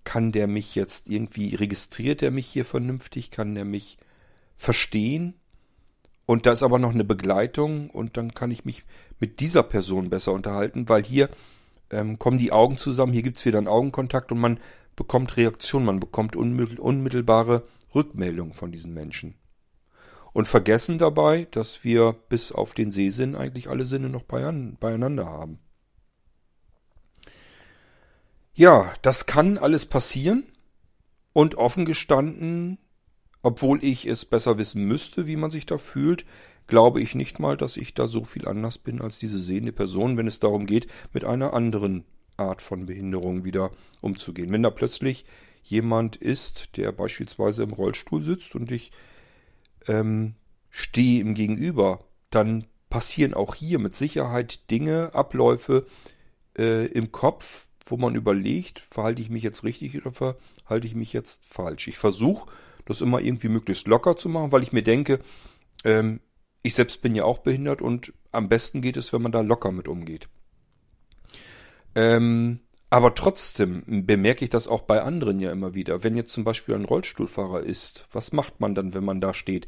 kann 0.05 0.31
der 0.31 0.47
mich 0.47 0.75
jetzt 0.75 1.07
irgendwie, 1.09 1.55
registriert 1.55 2.23
er 2.23 2.31
mich 2.31 2.47
hier 2.47 2.65
vernünftig, 2.65 3.31
kann 3.31 3.53
der 3.53 3.65
mich 3.65 3.97
verstehen? 4.59 5.33
Und 6.27 6.45
da 6.45 6.51
ist 6.51 6.61
aber 6.61 6.77
noch 6.77 6.93
eine 6.93 7.05
Begleitung 7.05 7.89
und 7.89 8.15
dann 8.17 8.35
kann 8.35 8.51
ich 8.51 8.63
mich 8.63 8.83
mit 9.19 9.39
dieser 9.39 9.63
Person 9.63 10.11
besser 10.11 10.31
unterhalten, 10.31 10.87
weil 10.87 11.03
hier 11.03 11.29
ähm, 11.89 12.19
kommen 12.19 12.37
die 12.37 12.51
Augen 12.51 12.77
zusammen, 12.77 13.13
hier 13.13 13.23
gibt's 13.23 13.45
wieder 13.45 13.57
einen 13.57 13.67
Augenkontakt 13.67 14.31
und 14.31 14.37
man 14.37 14.59
bekommt 14.95 15.37
Reaktion, 15.37 15.85
man 15.85 15.99
bekommt 15.99 16.35
unmittelbare 16.35 17.63
Rückmeldungen 17.95 18.53
von 18.53 18.71
diesen 18.71 18.93
Menschen. 18.93 19.33
Und 20.31 20.47
vergessen 20.47 20.99
dabei, 20.99 21.47
dass 21.49 21.83
wir 21.83 22.13
bis 22.29 22.51
auf 22.51 22.75
den 22.75 22.91
Sehsinn 22.91 23.35
eigentlich 23.35 23.67
alle 23.67 23.85
Sinne 23.85 24.09
noch 24.09 24.23
beieinander 24.23 25.25
haben. 25.25 25.57
Ja, 28.53 28.93
das 29.01 29.25
kann 29.25 29.57
alles 29.57 29.87
passieren. 29.87 30.43
Und 31.33 31.55
offen 31.55 31.85
gestanden, 31.85 32.77
obwohl 33.41 33.83
ich 33.83 34.05
es 34.05 34.25
besser 34.25 34.57
wissen 34.57 34.83
müsste, 34.83 35.27
wie 35.27 35.35
man 35.35 35.51
sich 35.51 35.65
da 35.65 35.77
fühlt, 35.77 36.25
glaube 36.67 37.01
ich 37.01 37.15
nicht 37.15 37.39
mal, 37.39 37.57
dass 37.57 37.77
ich 37.77 37.93
da 37.93 38.07
so 38.07 38.23
viel 38.23 38.47
anders 38.47 38.77
bin 38.77 39.01
als 39.01 39.19
diese 39.19 39.39
sehende 39.39 39.71
Person, 39.71 40.17
wenn 40.17 40.27
es 40.27 40.39
darum 40.39 40.65
geht, 40.65 40.87
mit 41.13 41.23
einer 41.23 41.53
anderen 41.53 42.03
Art 42.37 42.61
von 42.61 42.85
Behinderung 42.85 43.43
wieder 43.43 43.71
umzugehen. 44.01 44.51
Wenn 44.51 44.63
da 44.63 44.69
plötzlich 44.69 45.25
jemand 45.63 46.15
ist, 46.15 46.77
der 46.77 46.91
beispielsweise 46.91 47.63
im 47.63 47.73
Rollstuhl 47.73 48.23
sitzt 48.23 48.55
und 48.55 48.71
ich 48.71 48.91
ähm, 49.87 50.35
stehe 50.69 51.21
ihm 51.21 51.33
gegenüber, 51.33 52.05
dann 52.29 52.65
passieren 52.89 53.33
auch 53.33 53.55
hier 53.55 53.79
mit 53.79 53.95
Sicherheit 53.95 54.71
Dinge, 54.71 55.13
Abläufe 55.13 55.85
äh, 56.57 56.85
im 56.87 57.11
Kopf, 57.11 57.67
wo 57.85 57.97
man 57.97 58.15
überlegt, 58.15 58.79
verhalte 58.89 59.21
ich 59.21 59.29
mich 59.29 59.43
jetzt 59.43 59.63
richtig 59.63 59.97
oder 59.97 60.11
verhalte 60.13 60.87
ich 60.87 60.95
mich 60.95 61.13
jetzt 61.13 61.45
falsch. 61.45 61.87
Ich 61.87 61.97
versuche 61.97 62.49
das 62.89 63.01
immer 63.01 63.19
irgendwie 63.21 63.49
möglichst 63.49 63.87
locker 63.87 64.17
zu 64.17 64.29
machen, 64.29 64.51
weil 64.51 64.63
ich 64.63 64.73
mir 64.73 64.83
denke, 64.83 65.19
ähm, 65.83 66.19
ich 66.61 66.75
selbst 66.75 67.01
bin 67.01 67.15
ja 67.15 67.23
auch 67.23 67.39
behindert 67.39 67.81
und 67.81 68.13
am 68.31 68.49
besten 68.49 68.81
geht 68.81 68.97
es, 68.97 69.13
wenn 69.13 69.21
man 69.21 69.31
da 69.31 69.41
locker 69.41 69.71
mit 69.71 69.87
umgeht. 69.87 70.27
Ähm, 71.95 72.59
aber 72.89 73.13
trotzdem 73.15 73.83
bemerke 74.05 74.43
ich 74.43 74.49
das 74.49 74.67
auch 74.67 74.81
bei 74.81 75.01
anderen 75.01 75.39
ja 75.39 75.51
immer 75.51 75.75
wieder. 75.75 76.03
Wenn 76.03 76.15
jetzt 76.15 76.31
zum 76.31 76.43
Beispiel 76.43 76.75
ein 76.75 76.85
Rollstuhlfahrer 76.85 77.61
ist, 77.61 78.07
was 78.11 78.31
macht 78.31 78.59
man 78.59 78.73
dann, 78.73 78.93
wenn 78.93 79.03
man 79.03 79.21
da 79.21 79.33
steht? 79.33 79.67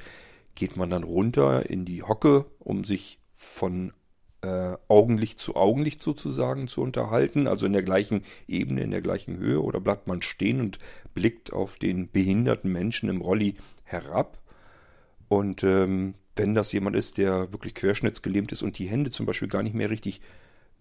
Geht 0.55 0.75
man 0.75 0.89
dann 0.89 1.03
runter 1.03 1.69
in 1.69 1.85
die 1.85 2.03
Hocke, 2.03 2.45
um 2.59 2.83
sich 2.83 3.19
von 3.35 3.93
äh, 4.41 4.75
Augenlicht 4.87 5.39
zu 5.39 5.55
Augenlicht 5.55 6.01
sozusagen 6.01 6.67
zu 6.67 6.81
unterhalten, 6.81 7.47
also 7.47 7.65
in 7.65 7.73
der 7.73 7.83
gleichen 7.83 8.23
Ebene, 8.47 8.81
in 8.81 8.91
der 8.91 9.01
gleichen 9.01 9.37
Höhe, 9.37 9.61
oder 9.61 9.79
bleibt 9.79 10.07
man 10.07 10.21
stehen 10.21 10.59
und 10.59 10.79
blickt 11.13 11.53
auf 11.53 11.77
den 11.77 12.09
behinderten 12.09 12.71
Menschen 12.71 13.09
im 13.09 13.21
Rolli 13.21 13.55
herab? 13.83 14.39
Und 15.27 15.63
ähm, 15.63 16.15
wenn 16.35 16.55
das 16.55 16.71
jemand 16.71 16.95
ist, 16.95 17.17
der 17.17 17.53
wirklich 17.53 17.75
querschnittsgelähmt 17.75 18.51
ist 18.51 18.63
und 18.63 18.79
die 18.79 18.87
Hände 18.87 19.11
zum 19.11 19.25
Beispiel 19.25 19.47
gar 19.47 19.63
nicht 19.63 19.75
mehr 19.75 19.89
richtig 19.89 20.21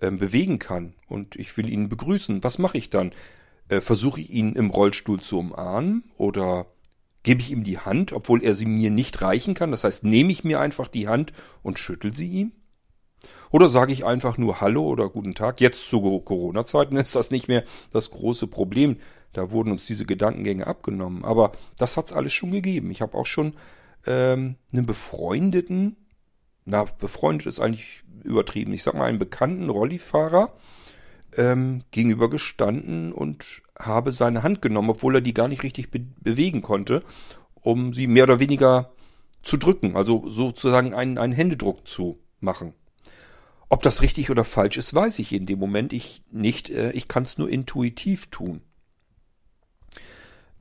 ähm, 0.00 0.18
bewegen 0.18 0.58
kann 0.58 0.94
und 1.06 1.36
ich 1.36 1.56
will 1.56 1.68
ihn 1.68 1.88
begrüßen, 1.88 2.42
was 2.42 2.58
mache 2.58 2.78
ich 2.78 2.90
dann? 2.90 3.12
Äh, 3.68 3.80
Versuche 3.80 4.20
ich 4.20 4.30
ihn 4.30 4.54
im 4.54 4.70
Rollstuhl 4.70 5.20
zu 5.20 5.38
umarmen 5.38 6.04
oder 6.16 6.66
gebe 7.22 7.40
ich 7.40 7.50
ihm 7.52 7.64
die 7.64 7.78
Hand, 7.78 8.12
obwohl 8.12 8.42
er 8.42 8.54
sie 8.54 8.66
mir 8.66 8.90
nicht 8.90 9.20
reichen 9.20 9.54
kann? 9.54 9.70
Das 9.70 9.84
heißt, 9.84 10.04
nehme 10.04 10.32
ich 10.32 10.44
mir 10.44 10.60
einfach 10.60 10.88
die 10.88 11.08
Hand 11.08 11.32
und 11.62 11.78
schüttel 11.78 12.14
sie 12.14 12.28
ihm? 12.28 12.52
Oder 13.50 13.68
sage 13.68 13.92
ich 13.92 14.04
einfach 14.04 14.38
nur 14.38 14.60
Hallo 14.60 14.86
oder 14.86 15.08
Guten 15.08 15.34
Tag? 15.34 15.60
Jetzt 15.60 15.88
zu 15.88 16.20
Corona-Zeiten 16.20 16.96
ist 16.96 17.16
das 17.16 17.30
nicht 17.30 17.48
mehr 17.48 17.64
das 17.92 18.10
große 18.10 18.46
Problem. 18.46 18.96
Da 19.32 19.50
wurden 19.50 19.72
uns 19.72 19.86
diese 19.86 20.06
Gedankengänge 20.06 20.66
abgenommen. 20.66 21.24
Aber 21.24 21.52
das 21.78 21.96
hat's 21.96 22.12
alles 22.12 22.32
schon 22.32 22.50
gegeben. 22.50 22.90
Ich 22.90 23.02
habe 23.02 23.16
auch 23.16 23.26
schon 23.26 23.54
ähm, 24.06 24.56
einen 24.72 24.86
befreundeten, 24.86 25.96
na, 26.64 26.84
befreundet 26.84 27.46
ist 27.46 27.60
eigentlich 27.60 28.02
übertrieben, 28.24 28.72
ich 28.72 28.82
sag 28.82 28.94
mal 28.94 29.06
einen 29.06 29.18
bekannten 29.18 29.70
Rollifahrer 29.70 30.52
ähm, 31.36 31.84
gegenüber 31.90 32.28
gestanden 32.28 33.12
und 33.12 33.62
habe 33.78 34.12
seine 34.12 34.42
Hand 34.42 34.62
genommen, 34.62 34.90
obwohl 34.90 35.16
er 35.16 35.20
die 35.20 35.34
gar 35.34 35.48
nicht 35.48 35.62
richtig 35.62 35.90
be 35.90 36.00
bewegen 36.20 36.62
konnte, 36.62 37.02
um 37.54 37.92
sie 37.92 38.06
mehr 38.06 38.24
oder 38.24 38.40
weniger 38.40 38.92
zu 39.42 39.56
drücken, 39.56 39.96
also 39.96 40.28
sozusagen 40.28 40.94
einen, 40.94 41.18
einen 41.18 41.32
Händedruck 41.32 41.88
zu 41.88 42.18
machen. 42.40 42.74
Ob 43.70 43.82
das 43.82 44.02
richtig 44.02 44.30
oder 44.30 44.44
falsch 44.44 44.76
ist, 44.76 44.92
weiß 44.92 45.20
ich 45.20 45.32
in 45.32 45.46
dem 45.46 45.60
Moment 45.60 45.92
ich 45.92 46.22
nicht. 46.30 46.68
Äh, 46.70 46.90
ich 46.90 47.08
kann 47.08 47.22
es 47.22 47.38
nur 47.38 47.48
intuitiv 47.48 48.26
tun. 48.26 48.62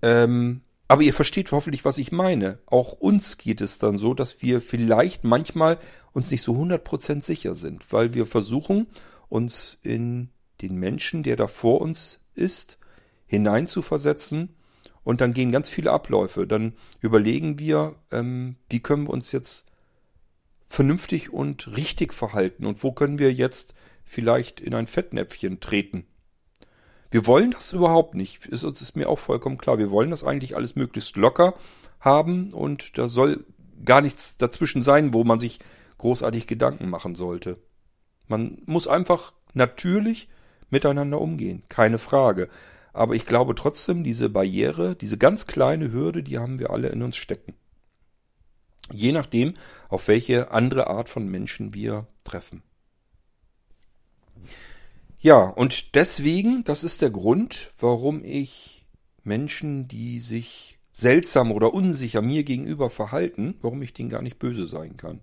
Ähm, 0.02 0.62
aber 0.88 1.02
ihr 1.02 1.14
versteht 1.14 1.52
hoffentlich, 1.52 1.86
was 1.86 1.98
ich 1.98 2.12
meine. 2.12 2.60
Auch 2.68 2.94
uns 2.94 3.38
geht 3.38 3.62
es 3.62 3.80
dann 3.80 3.98
so, 3.98 4.14
dass 4.14 4.44
wir 4.44 4.62
vielleicht 4.62 5.24
manchmal 5.24 5.80
uns 6.14 6.30
nicht 6.30 6.44
so 6.44 6.54
100% 6.54 7.24
sicher 7.24 7.56
sind, 7.56 7.92
weil 7.92 8.14
wir 8.14 8.28
versuchen, 8.28 8.88
uns 9.28 9.78
in 9.82 10.30
den 10.62 10.76
Menschen, 10.76 11.24
der 11.24 11.36
da 11.36 11.48
vor 11.48 11.82
uns 11.82 12.20
ist, 12.36 12.78
hineinzuversetzen 13.26 14.56
und 15.04 15.22
dann 15.22 15.34
gehen 15.34 15.52
ganz 15.52 15.68
viele 15.68 15.92
Abläufe. 15.92 16.46
Dann 16.46 16.74
überlegen 17.02 17.58
wir, 17.58 17.96
ähm, 18.12 18.56
wie 18.70 18.82
können 18.82 19.08
wir 19.08 19.14
uns 19.14 19.32
jetzt 19.32 19.69
vernünftig 20.70 21.34
und 21.34 21.76
richtig 21.76 22.14
verhalten 22.14 22.66
und 22.66 22.84
wo 22.84 22.92
können 22.92 23.20
wir 23.20 23.34
jetzt 23.34 23.74
vielleicht 24.06 24.62
in 24.62 24.74
ein 24.74 24.88
Fettnäpfchen 24.88 25.60
treten. 25.60 26.06
Wir 27.12 27.26
wollen 27.26 27.52
das 27.52 27.74
überhaupt 27.74 28.14
nicht. 28.14 28.46
Ist 28.46 28.64
ist 28.64 28.96
mir 28.96 29.10
auch 29.10 29.20
vollkommen 29.20 29.58
klar. 29.58 29.80
Wir 29.80 29.90
wollen 29.90 30.12
das 30.12 30.24
eigentlich 30.24 30.56
alles 30.56 30.76
möglichst 30.76 31.18
locker 31.18 31.56
haben 32.00 32.54
und 32.54 32.98
da 32.98 33.08
soll 33.08 33.46
gar 33.84 34.02
nichts 34.02 34.38
dazwischen 34.38 34.84
sein, 34.84 35.14
wo 35.14 35.24
man 35.24 35.40
sich 35.40 35.60
großartig 35.98 36.48
Gedanken 36.48 36.90
machen 36.90 37.16
sollte. 37.16 37.58
Man 38.28 38.62
muss 38.66 38.88
einfach 38.88 39.34
natürlich 39.54 40.30
miteinander 40.70 41.20
umgehen, 41.20 41.64
keine 41.68 41.98
Frage. 41.98 42.48
Aber 42.94 43.16
ich 43.16 43.26
glaube 43.26 43.56
trotzdem, 43.56 44.04
diese 44.04 44.30
Barriere, 44.30 44.96
diese 44.96 45.18
ganz 45.18 45.48
kleine 45.48 45.92
Hürde, 45.92 46.24
die 46.24 46.38
haben 46.38 46.60
wir 46.60 46.70
alle 46.70 46.90
in 46.90 47.02
uns 47.02 47.18
stecken. 47.18 47.54
Je 48.92 49.12
nachdem, 49.12 49.56
auf 49.90 50.08
welche 50.08 50.52
andere 50.52 50.88
Art 50.88 51.10
von 51.10 51.28
Menschen 51.28 51.74
wir 51.74 52.08
treffen. 52.24 52.64
Ja, 55.20 55.42
und 55.42 55.96
deswegen, 55.96 56.64
das 56.64 56.84
ist 56.84 57.02
der 57.02 57.10
Grund, 57.10 57.74
warum 57.78 58.24
ich 58.24 58.86
Menschen, 59.24 59.88
die 59.88 60.20
sich 60.20 60.80
seltsam 60.94 61.52
oder 61.52 61.74
unsicher 61.74 62.22
mir 62.22 62.44
gegenüber 62.44 62.90
verhalten, 62.90 63.56
warum 63.62 63.82
ich 63.82 63.94
denen 63.94 64.10
gar 64.10 64.22
nicht 64.22 64.40
böse 64.40 64.66
sein 64.66 64.98
kann. 64.98 65.22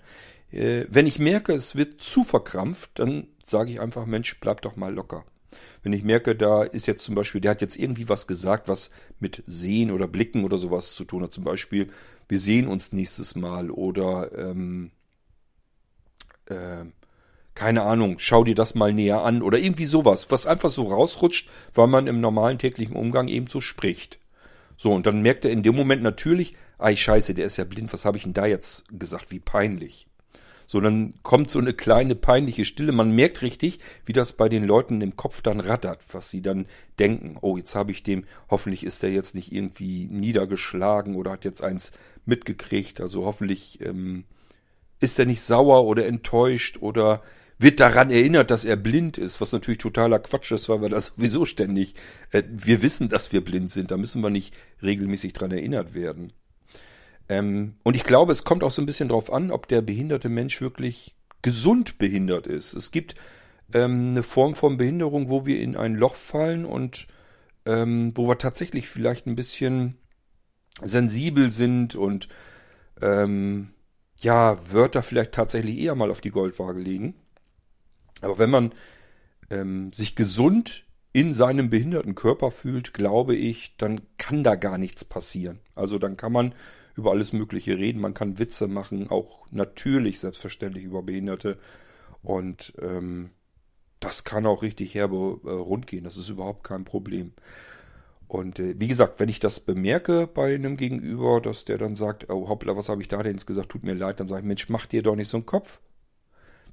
Äh, 0.50 0.84
wenn 0.88 1.06
ich 1.06 1.18
merke, 1.18 1.52
es 1.52 1.76
wird 1.76 2.00
zu 2.00 2.24
verkrampft, 2.24 2.90
dann 2.94 3.28
sage 3.44 3.70
ich 3.70 3.80
einfach, 3.80 4.06
Mensch, 4.06 4.38
bleib 4.40 4.62
doch 4.62 4.76
mal 4.76 4.92
locker. 4.92 5.24
Wenn 5.82 5.92
ich 5.92 6.04
merke, 6.04 6.34
da 6.34 6.62
ist 6.62 6.86
jetzt 6.86 7.04
zum 7.04 7.14
Beispiel, 7.14 7.40
der 7.40 7.52
hat 7.52 7.60
jetzt 7.60 7.76
irgendwie 7.76 8.08
was 8.08 8.26
gesagt, 8.26 8.68
was 8.68 8.90
mit 9.20 9.42
Sehen 9.46 9.90
oder 9.90 10.08
Blicken 10.08 10.44
oder 10.44 10.58
sowas 10.58 10.94
zu 10.94 11.04
tun 11.04 11.22
hat. 11.22 11.32
Zum 11.32 11.44
Beispiel, 11.44 11.90
wir 12.28 12.38
sehen 12.38 12.66
uns 12.66 12.92
nächstes 12.92 13.36
Mal 13.36 13.70
oder 13.70 14.30
ähm, 14.36 14.90
äh, 16.46 16.84
keine 17.54 17.82
Ahnung, 17.82 18.16
schau 18.18 18.44
dir 18.44 18.54
das 18.54 18.74
mal 18.74 18.92
näher 18.92 19.22
an 19.22 19.42
oder 19.42 19.58
irgendwie 19.58 19.86
sowas, 19.86 20.30
was 20.30 20.46
einfach 20.46 20.70
so 20.70 20.84
rausrutscht, 20.84 21.48
weil 21.74 21.86
man 21.86 22.06
im 22.06 22.20
normalen 22.20 22.58
täglichen 22.58 22.94
Umgang 22.94 23.28
eben 23.28 23.46
so 23.46 23.60
spricht. 23.60 24.20
So, 24.76 24.92
und 24.92 25.06
dann 25.06 25.22
merkt 25.22 25.46
er 25.46 25.50
in 25.50 25.62
dem 25.62 25.74
Moment 25.74 26.02
natürlich, 26.02 26.54
ei 26.78 26.94
scheiße, 26.94 27.32
der 27.32 27.46
ist 27.46 27.56
ja 27.56 27.64
blind, 27.64 27.92
was 27.92 28.04
habe 28.04 28.18
ich 28.18 28.24
denn 28.24 28.34
da 28.34 28.44
jetzt 28.44 28.84
gesagt, 28.90 29.30
wie 29.30 29.40
peinlich. 29.40 30.06
So, 30.66 30.80
dann 30.80 31.14
kommt 31.22 31.50
so 31.50 31.58
eine 31.58 31.72
kleine 31.72 32.14
peinliche 32.14 32.64
Stille. 32.64 32.92
Man 32.92 33.12
merkt 33.12 33.42
richtig, 33.42 33.78
wie 34.04 34.12
das 34.12 34.32
bei 34.32 34.48
den 34.48 34.64
Leuten 34.64 35.00
im 35.00 35.16
Kopf 35.16 35.42
dann 35.42 35.60
rattert, 35.60 36.00
was 36.12 36.30
sie 36.30 36.42
dann 36.42 36.66
denken. 36.98 37.36
Oh, 37.40 37.56
jetzt 37.56 37.74
habe 37.74 37.92
ich 37.92 38.02
dem, 38.02 38.24
hoffentlich 38.50 38.84
ist 38.84 39.02
der 39.02 39.12
jetzt 39.12 39.34
nicht 39.34 39.52
irgendwie 39.52 40.06
niedergeschlagen 40.10 41.14
oder 41.14 41.32
hat 41.32 41.44
jetzt 41.44 41.62
eins 41.62 41.92
mitgekriegt. 42.24 43.00
Also 43.00 43.24
hoffentlich 43.24 43.80
ähm, 43.80 44.24
ist 45.00 45.18
er 45.18 45.26
nicht 45.26 45.40
sauer 45.40 45.84
oder 45.84 46.06
enttäuscht 46.06 46.78
oder 46.80 47.22
wird 47.58 47.80
daran 47.80 48.10
erinnert, 48.10 48.50
dass 48.50 48.64
er 48.64 48.76
blind 48.76 49.18
ist, 49.18 49.40
was 49.40 49.52
natürlich 49.52 49.78
totaler 49.78 50.18
Quatsch 50.18 50.52
ist, 50.52 50.68
weil 50.68 50.82
wir 50.82 50.88
das 50.88 51.06
sowieso 51.16 51.44
ständig, 51.44 51.94
äh, 52.30 52.42
wir 52.48 52.82
wissen, 52.82 53.08
dass 53.08 53.32
wir 53.32 53.42
blind 53.42 53.70
sind, 53.70 53.90
da 53.90 53.96
müssen 53.96 54.22
wir 54.22 54.30
nicht 54.30 54.54
regelmäßig 54.82 55.32
dran 55.32 55.52
erinnert 55.52 55.94
werden. 55.94 56.32
Ähm, 57.28 57.74
und 57.82 57.96
ich 57.96 58.04
glaube, 58.04 58.32
es 58.32 58.44
kommt 58.44 58.62
auch 58.62 58.70
so 58.70 58.82
ein 58.82 58.86
bisschen 58.86 59.08
drauf 59.08 59.32
an, 59.32 59.50
ob 59.50 59.68
der 59.68 59.82
behinderte 59.82 60.28
Mensch 60.28 60.60
wirklich 60.60 61.16
gesund 61.42 61.98
behindert 61.98 62.46
ist. 62.46 62.74
Es 62.74 62.90
gibt 62.90 63.14
ähm, 63.72 64.10
eine 64.10 64.22
Form 64.22 64.54
von 64.54 64.76
Behinderung, 64.76 65.28
wo 65.28 65.46
wir 65.46 65.60
in 65.60 65.76
ein 65.76 65.94
Loch 65.94 66.14
fallen 66.14 66.64
und 66.64 67.06
ähm, 67.66 68.12
wo 68.14 68.28
wir 68.28 68.38
tatsächlich 68.38 68.88
vielleicht 68.88 69.26
ein 69.26 69.36
bisschen 69.36 69.96
sensibel 70.82 71.52
sind 71.52 71.94
und 71.94 72.28
ähm, 73.02 73.70
ja, 74.20 74.58
Wörter 74.72 75.02
vielleicht 75.02 75.32
tatsächlich 75.32 75.78
eher 75.78 75.94
mal 75.94 76.10
auf 76.10 76.20
die 76.20 76.30
Goldwaage 76.30 76.80
legen. 76.80 77.14
Aber 78.22 78.38
wenn 78.38 78.50
man 78.50 78.72
ähm, 79.50 79.92
sich 79.92 80.16
gesund 80.16 80.84
in 81.12 81.32
seinem 81.32 81.70
behinderten 81.70 82.14
Körper 82.14 82.50
fühlt, 82.50 82.94
glaube 82.94 83.34
ich, 83.34 83.76
dann 83.78 84.00
kann 84.18 84.44
da 84.44 84.54
gar 84.54 84.78
nichts 84.78 85.04
passieren. 85.04 85.60
Also 85.74 85.98
dann 85.98 86.16
kann 86.16 86.32
man 86.32 86.54
über 86.96 87.10
alles 87.10 87.32
Mögliche 87.32 87.76
reden, 87.76 88.00
man 88.00 88.14
kann 88.14 88.38
Witze 88.38 88.68
machen, 88.68 89.10
auch 89.10 89.46
natürlich 89.50 90.20
selbstverständlich 90.20 90.84
über 90.84 91.02
Behinderte. 91.02 91.58
Und 92.22 92.72
ähm, 92.80 93.30
das 94.00 94.24
kann 94.24 94.46
auch 94.46 94.62
richtig 94.62 94.94
herbe 94.94 95.40
äh, 95.44 95.50
rund 95.50 95.86
gehen, 95.86 96.04
das 96.04 96.16
ist 96.16 96.28
überhaupt 96.28 96.64
kein 96.64 96.84
Problem. 96.84 97.32
Und 98.28 98.58
äh, 98.58 98.74
wie 98.78 98.88
gesagt, 98.88 99.20
wenn 99.20 99.28
ich 99.28 99.40
das 99.40 99.60
bemerke 99.60 100.26
bei 100.26 100.54
einem 100.54 100.76
Gegenüber, 100.76 101.40
dass 101.40 101.64
der 101.64 101.78
dann 101.78 101.96
sagt, 101.96 102.28
oh 102.30 102.48
hoppla, 102.48 102.76
was 102.76 102.88
habe 102.88 103.02
ich 103.02 103.08
da 103.08 103.22
denn 103.22 103.34
jetzt 103.34 103.46
gesagt, 103.46 103.68
tut 103.68 103.84
mir 103.84 103.94
leid, 103.94 104.20
dann 104.20 104.28
sage 104.28 104.40
ich, 104.40 104.46
Mensch, 104.46 104.68
mach 104.68 104.86
dir 104.86 105.02
doch 105.02 105.16
nicht 105.16 105.28
so 105.28 105.36
einen 105.36 105.46
Kopf. 105.46 105.80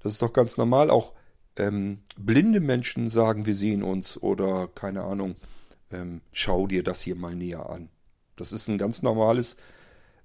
Das 0.01 0.13
ist 0.13 0.21
doch 0.21 0.33
ganz 0.33 0.57
normal. 0.57 0.89
Auch 0.89 1.13
ähm, 1.57 1.99
blinde 2.17 2.59
Menschen 2.59 3.09
sagen, 3.09 3.45
wir 3.45 3.55
sehen 3.55 3.83
uns 3.83 4.21
oder 4.21 4.67
keine 4.67 5.03
Ahnung, 5.03 5.35
ähm, 5.91 6.21
schau 6.31 6.67
dir 6.67 6.83
das 6.83 7.01
hier 7.01 7.15
mal 7.15 7.35
näher 7.35 7.69
an. 7.69 7.89
Das 8.35 8.51
ist 8.51 8.67
ein 8.67 8.79
ganz 8.79 9.03
normales 9.03 9.57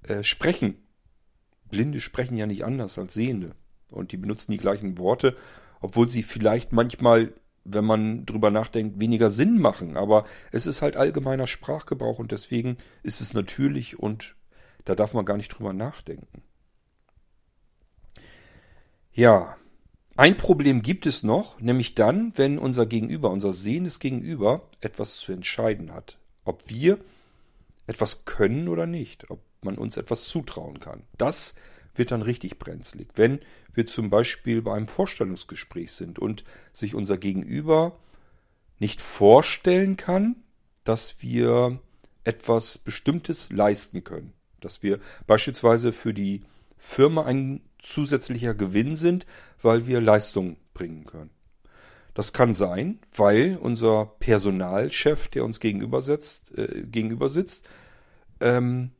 äh, 0.02 0.23
Sprechen. 0.23 0.76
Blinde 1.71 2.00
sprechen 2.00 2.37
ja 2.37 2.47
nicht 2.47 2.64
anders 2.64 2.99
als 2.99 3.14
Sehende. 3.14 3.55
Und 3.90 4.12
die 4.12 4.17
benutzen 4.17 4.52
die 4.52 4.59
gleichen 4.59 4.99
Worte, 4.99 5.37
obwohl 5.81 6.09
sie 6.09 6.23
vielleicht 6.23 6.73
manchmal, 6.73 7.35
wenn 7.64 7.85
man 7.85 8.26
drüber 8.26 8.50
nachdenkt, 8.50 9.00
weniger 9.00 9.31
Sinn 9.31 9.59
machen. 9.59 9.97
Aber 9.97 10.25
es 10.52 10.67
ist 10.67 10.83
halt 10.83 10.97
allgemeiner 10.97 11.47
Sprachgebrauch 11.47 12.19
und 12.19 12.33
deswegen 12.33 12.76
ist 13.02 13.21
es 13.21 13.35
natürlich 13.35 13.99
und 13.99 14.35
da 14.85 14.95
darf 14.95 15.14
man 15.14 15.25
gar 15.25 15.37
nicht 15.37 15.49
drüber 15.49 15.73
nachdenken. 15.73 16.43
Ja, 19.12 19.57
ein 20.17 20.37
Problem 20.37 20.83
gibt 20.83 21.07
es 21.07 21.23
noch, 21.23 21.61
nämlich 21.61 21.95
dann, 21.95 22.33
wenn 22.37 22.59
unser 22.59 22.87
Gegenüber, 22.87 23.31
unser 23.31 23.52
sehendes 23.52 24.00
Gegenüber 24.00 24.69
etwas 24.81 25.17
zu 25.19 25.33
entscheiden 25.33 25.93
hat. 25.93 26.19
Ob 26.45 26.69
wir 26.69 26.99
etwas 27.87 28.25
können 28.25 28.69
oder 28.69 28.87
nicht, 28.87 29.31
ob 29.31 29.40
man 29.62 29.77
uns 29.77 29.97
etwas 29.97 30.25
zutrauen 30.25 30.81
kann. 30.81 31.05
Das 31.17 31.55
wird 31.95 32.11
dann 32.11 32.23
richtig 32.23 32.59
brenzlig. 32.59 33.09
Wenn 33.15 33.41
wir 33.75 33.87
zum 33.87 34.11
Beispiel 34.11 34.62
bei 34.62 34.75
einem 34.75 34.88
Vorstellungsgespräch 34.88 35.93
sind 35.93 36.19
und 36.19 36.45
sich 36.73 36.95
unser 36.95 37.19
Gegenüber 37.19 37.99
nicht 38.79 39.00
vorstellen 39.00 39.97
kann, 39.97 40.37
dass 40.85 41.23
wir 41.23 41.81
etwas 42.25 42.79
Bestimmtes 42.79 43.50
leisten 43.50 44.05
können. 44.05 44.33
Dass 44.61 44.83
wir 44.83 44.99
beispielsweise 45.27 45.93
für 45.93 46.15
die 46.15 46.43
Firma 46.77 47.25
ein 47.25 47.62
zusätzlicher 47.81 48.55
Gewinn 48.55 48.97
sind, 48.97 49.27
weil 49.61 49.87
wir 49.87 50.00
Leistung 50.00 50.57
bringen 50.75 51.05
können. 51.05 51.31
Das 52.15 52.33
kann 52.33 52.55
sein, 52.55 52.99
weil 53.17 53.57
unser 53.61 54.07
Personalchef, 54.19 55.29
der 55.29 55.45
uns 55.45 55.61
gegenüber, 55.61 56.03
sitzt, 56.03 56.57
äh, 56.59 56.83
gegenüber 56.83 57.29
sitzt, 57.29 57.69
ähm, 58.41 58.91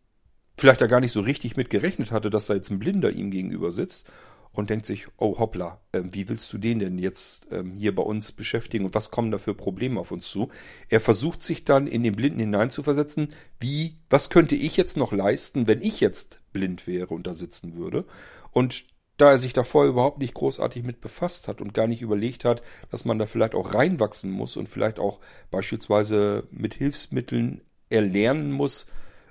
vielleicht 0.59 0.81
da 0.81 0.87
gar 0.87 1.01
nicht 1.01 1.13
so 1.13 1.21
richtig 1.21 1.57
mit 1.57 1.71
gerechnet 1.71 2.13
hatte, 2.13 2.31
dass 2.31 2.47
da 2.47 2.55
jetzt 2.55 2.71
ein 2.71 2.79
Blinder 2.79 3.11
ihm 3.11 3.31
gegenüber 3.31 3.71
sitzt 3.71 4.11
und 4.53 4.71
denkt 4.71 4.87
sich, 4.87 5.07
oh 5.19 5.39
hoppla, 5.39 5.81
äh, 5.93 6.03
wie 6.05 6.29
willst 6.29 6.53
du 6.53 6.59
den 6.59 6.81
denn 6.81 6.99
jetzt 6.99 7.47
ähm, 7.53 7.75
hier 7.75 7.95
bei 7.95 8.03
uns 8.03 8.33
beschäftigen 8.33 8.85
und 8.87 8.95
was 8.95 9.11
kommen 9.11 9.31
da 9.31 9.39
für 9.39 9.55
Probleme 9.55 10.01
auf 10.01 10.11
uns 10.11 10.29
zu? 10.29 10.49
Er 10.89 11.01
versucht 11.01 11.43
sich 11.43 11.65
dann 11.65 11.87
in 11.87 12.03
den 12.03 12.17
Blinden 12.17 12.41
hineinzuversetzen, 12.41 13.33
wie, 13.61 13.99
was 14.11 14.31
könnte 14.31 14.57
ich 14.57 14.77
jetzt 14.77 14.97
noch 14.97 15.13
leisten, 15.13 15.67
wenn 15.67 15.81
ich 15.83 16.01
jetzt 16.01 16.41
blind 16.53 16.87
wäre 16.87 17.15
und 17.15 17.27
da 17.27 17.35
sitzen 17.35 17.77
würde? 17.77 18.05
Und 18.51 18.85
da 19.17 19.33
er 19.33 19.39
sich 19.39 19.53
davor 19.53 19.85
überhaupt 19.85 20.19
nicht 20.19 20.35
großartig 20.35 20.85
mit 20.85 21.01
befasst 21.01 21.49
hat 21.49 21.61
und 21.61 21.75
gar 21.75 21.87
nicht 21.89 22.03
überlegt 22.03 22.45
hat, 22.45 22.63
dass 22.91 23.05
man 23.05 23.19
da 23.19 23.27
vielleicht 23.27 23.55
auch 23.55 23.75
reinwachsen 23.75 24.31
muss 24.31 24.57
und 24.57 24.69
vielleicht 24.69 24.99
auch 24.99 25.21
beispielsweise 25.51 26.47
mit 26.51 26.75
Hilfsmitteln 26.75 27.61
erlernen 27.91 28.53
muss, 28.53 28.87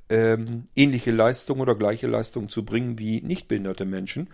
ähm, 0.10 0.66
ähnliche 0.76 1.12
Leistungen 1.12 1.62
oder 1.62 1.76
gleiche 1.76 2.08
Leistungen 2.08 2.50
zu 2.50 2.64
bringen 2.64 3.00
wie 3.00 3.22
nichtbehinderte 3.22 3.86
Menschen. 3.86 4.30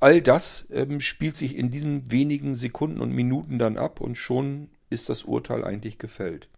All 0.00 0.22
das 0.22 0.66
ähm, 0.70 1.00
spielt 1.00 1.36
sich 1.36 1.56
in 1.56 1.70
diesen 1.70 2.10
wenigen 2.10 2.54
Sekunden 2.54 3.00
und 3.00 3.12
Minuten 3.12 3.58
dann 3.58 3.76
ab 3.76 4.00
und 4.00 4.16
schon 4.16 4.68
ist 4.90 5.08
das 5.08 5.24
Urteil 5.24 5.64
eigentlich 5.64 5.98
gefällt. 5.98 6.48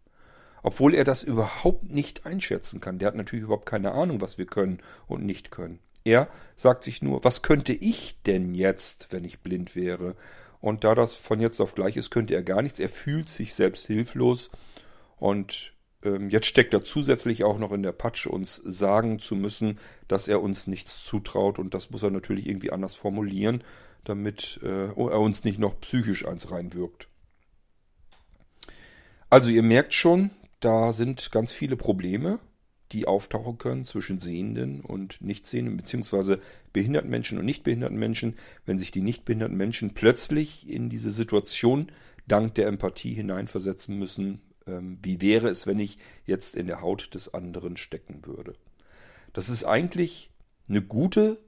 Obwohl 0.62 0.94
er 0.94 1.04
das 1.04 1.22
überhaupt 1.22 1.90
nicht 1.90 2.26
einschätzen 2.26 2.80
kann. 2.80 2.98
Der 2.98 3.08
hat 3.08 3.14
natürlich 3.14 3.44
überhaupt 3.44 3.66
keine 3.66 3.92
Ahnung, 3.92 4.20
was 4.20 4.36
wir 4.36 4.46
können 4.46 4.78
und 5.06 5.24
nicht 5.24 5.50
können. 5.50 5.78
Er 6.04 6.28
sagt 6.56 6.84
sich 6.84 7.02
nur, 7.02 7.24
was 7.24 7.42
könnte 7.42 7.72
ich 7.72 8.22
denn 8.22 8.54
jetzt, 8.54 9.08
wenn 9.10 9.24
ich 9.24 9.40
blind 9.40 9.74
wäre? 9.74 10.16
Und 10.60 10.84
da 10.84 10.94
das 10.94 11.14
von 11.14 11.40
jetzt 11.40 11.60
auf 11.60 11.74
gleich 11.74 11.96
ist, 11.96 12.10
könnte 12.10 12.34
er 12.34 12.42
gar 12.42 12.60
nichts. 12.60 12.78
Er 12.78 12.90
fühlt 12.90 13.30
sich 13.30 13.54
selbst 13.54 13.86
hilflos 13.86 14.50
und 15.18 15.72
jetzt 16.02 16.46
steckt 16.46 16.72
er 16.72 16.82
zusätzlich 16.82 17.44
auch 17.44 17.58
noch 17.58 17.72
in 17.72 17.82
der 17.82 17.92
Patsche, 17.92 18.30
uns 18.30 18.56
sagen 18.64 19.18
zu 19.18 19.34
müssen, 19.34 19.78
dass 20.08 20.28
er 20.28 20.42
uns 20.42 20.66
nichts 20.66 21.04
zutraut. 21.04 21.58
Und 21.58 21.74
das 21.74 21.90
muss 21.90 22.02
er 22.02 22.10
natürlich 22.10 22.46
irgendwie 22.46 22.72
anders 22.72 22.94
formulieren, 22.94 23.62
damit 24.04 24.60
äh, 24.62 24.86
er 24.86 25.20
uns 25.20 25.44
nicht 25.44 25.58
noch 25.58 25.78
psychisch 25.80 26.26
eins 26.26 26.50
reinwirkt. 26.50 27.08
Also 29.28 29.50
ihr 29.50 29.62
merkt 29.62 29.94
schon, 29.94 30.30
da 30.60 30.92
sind 30.92 31.30
ganz 31.30 31.52
viele 31.52 31.76
Probleme, 31.76 32.40
die 32.92 33.06
auftauchen 33.06 33.58
können 33.58 33.84
zwischen 33.84 34.18
Sehenden 34.18 34.80
und 34.80 35.20
Nichtsehenden, 35.20 35.76
beziehungsweise 35.76 36.40
behinderten 36.72 37.10
Menschen 37.10 37.38
und 37.38 37.44
nichtbehinderten 37.44 37.98
Menschen, 37.98 38.34
wenn 38.66 38.78
sich 38.78 38.90
die 38.90 39.02
nichtbehinderten 39.02 39.56
Menschen 39.56 39.94
plötzlich 39.94 40.68
in 40.68 40.88
diese 40.88 41.12
Situation 41.12 41.92
dank 42.26 42.54
der 42.56 42.66
Empathie 42.66 43.14
hineinversetzen 43.14 43.96
müssen, 43.98 44.40
ähm, 44.49 44.49
wie 44.66 45.20
wäre 45.20 45.48
es, 45.48 45.66
wenn 45.66 45.80
ich 45.80 45.98
jetzt 46.26 46.54
in 46.54 46.66
der 46.66 46.80
Haut 46.80 47.14
des 47.14 47.32
anderen 47.34 47.76
stecken 47.76 48.24
würde. 48.24 48.54
Das 49.32 49.48
ist 49.48 49.64
eigentlich 49.64 50.30
eine 50.68 50.82
gute 50.82 51.38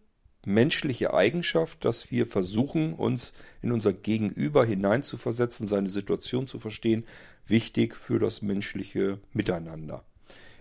menschliche 0.44 1.14
Eigenschaft, 1.14 1.85
dass 1.85 2.11
wir 2.11 2.27
versuchen, 2.27 2.94
uns 2.94 3.33
in 3.61 3.70
unser 3.72 3.92
Gegenüber 3.92 4.64
hineinzuversetzen, 4.64 5.68
seine 5.68 5.88
Situation 5.88 6.46
zu 6.46 6.59
verstehen, 6.59 7.05
wichtig 7.46 7.94
für 7.94 8.18
das 8.18 8.42
menschliche 8.42 9.20
Miteinander. 9.33 10.05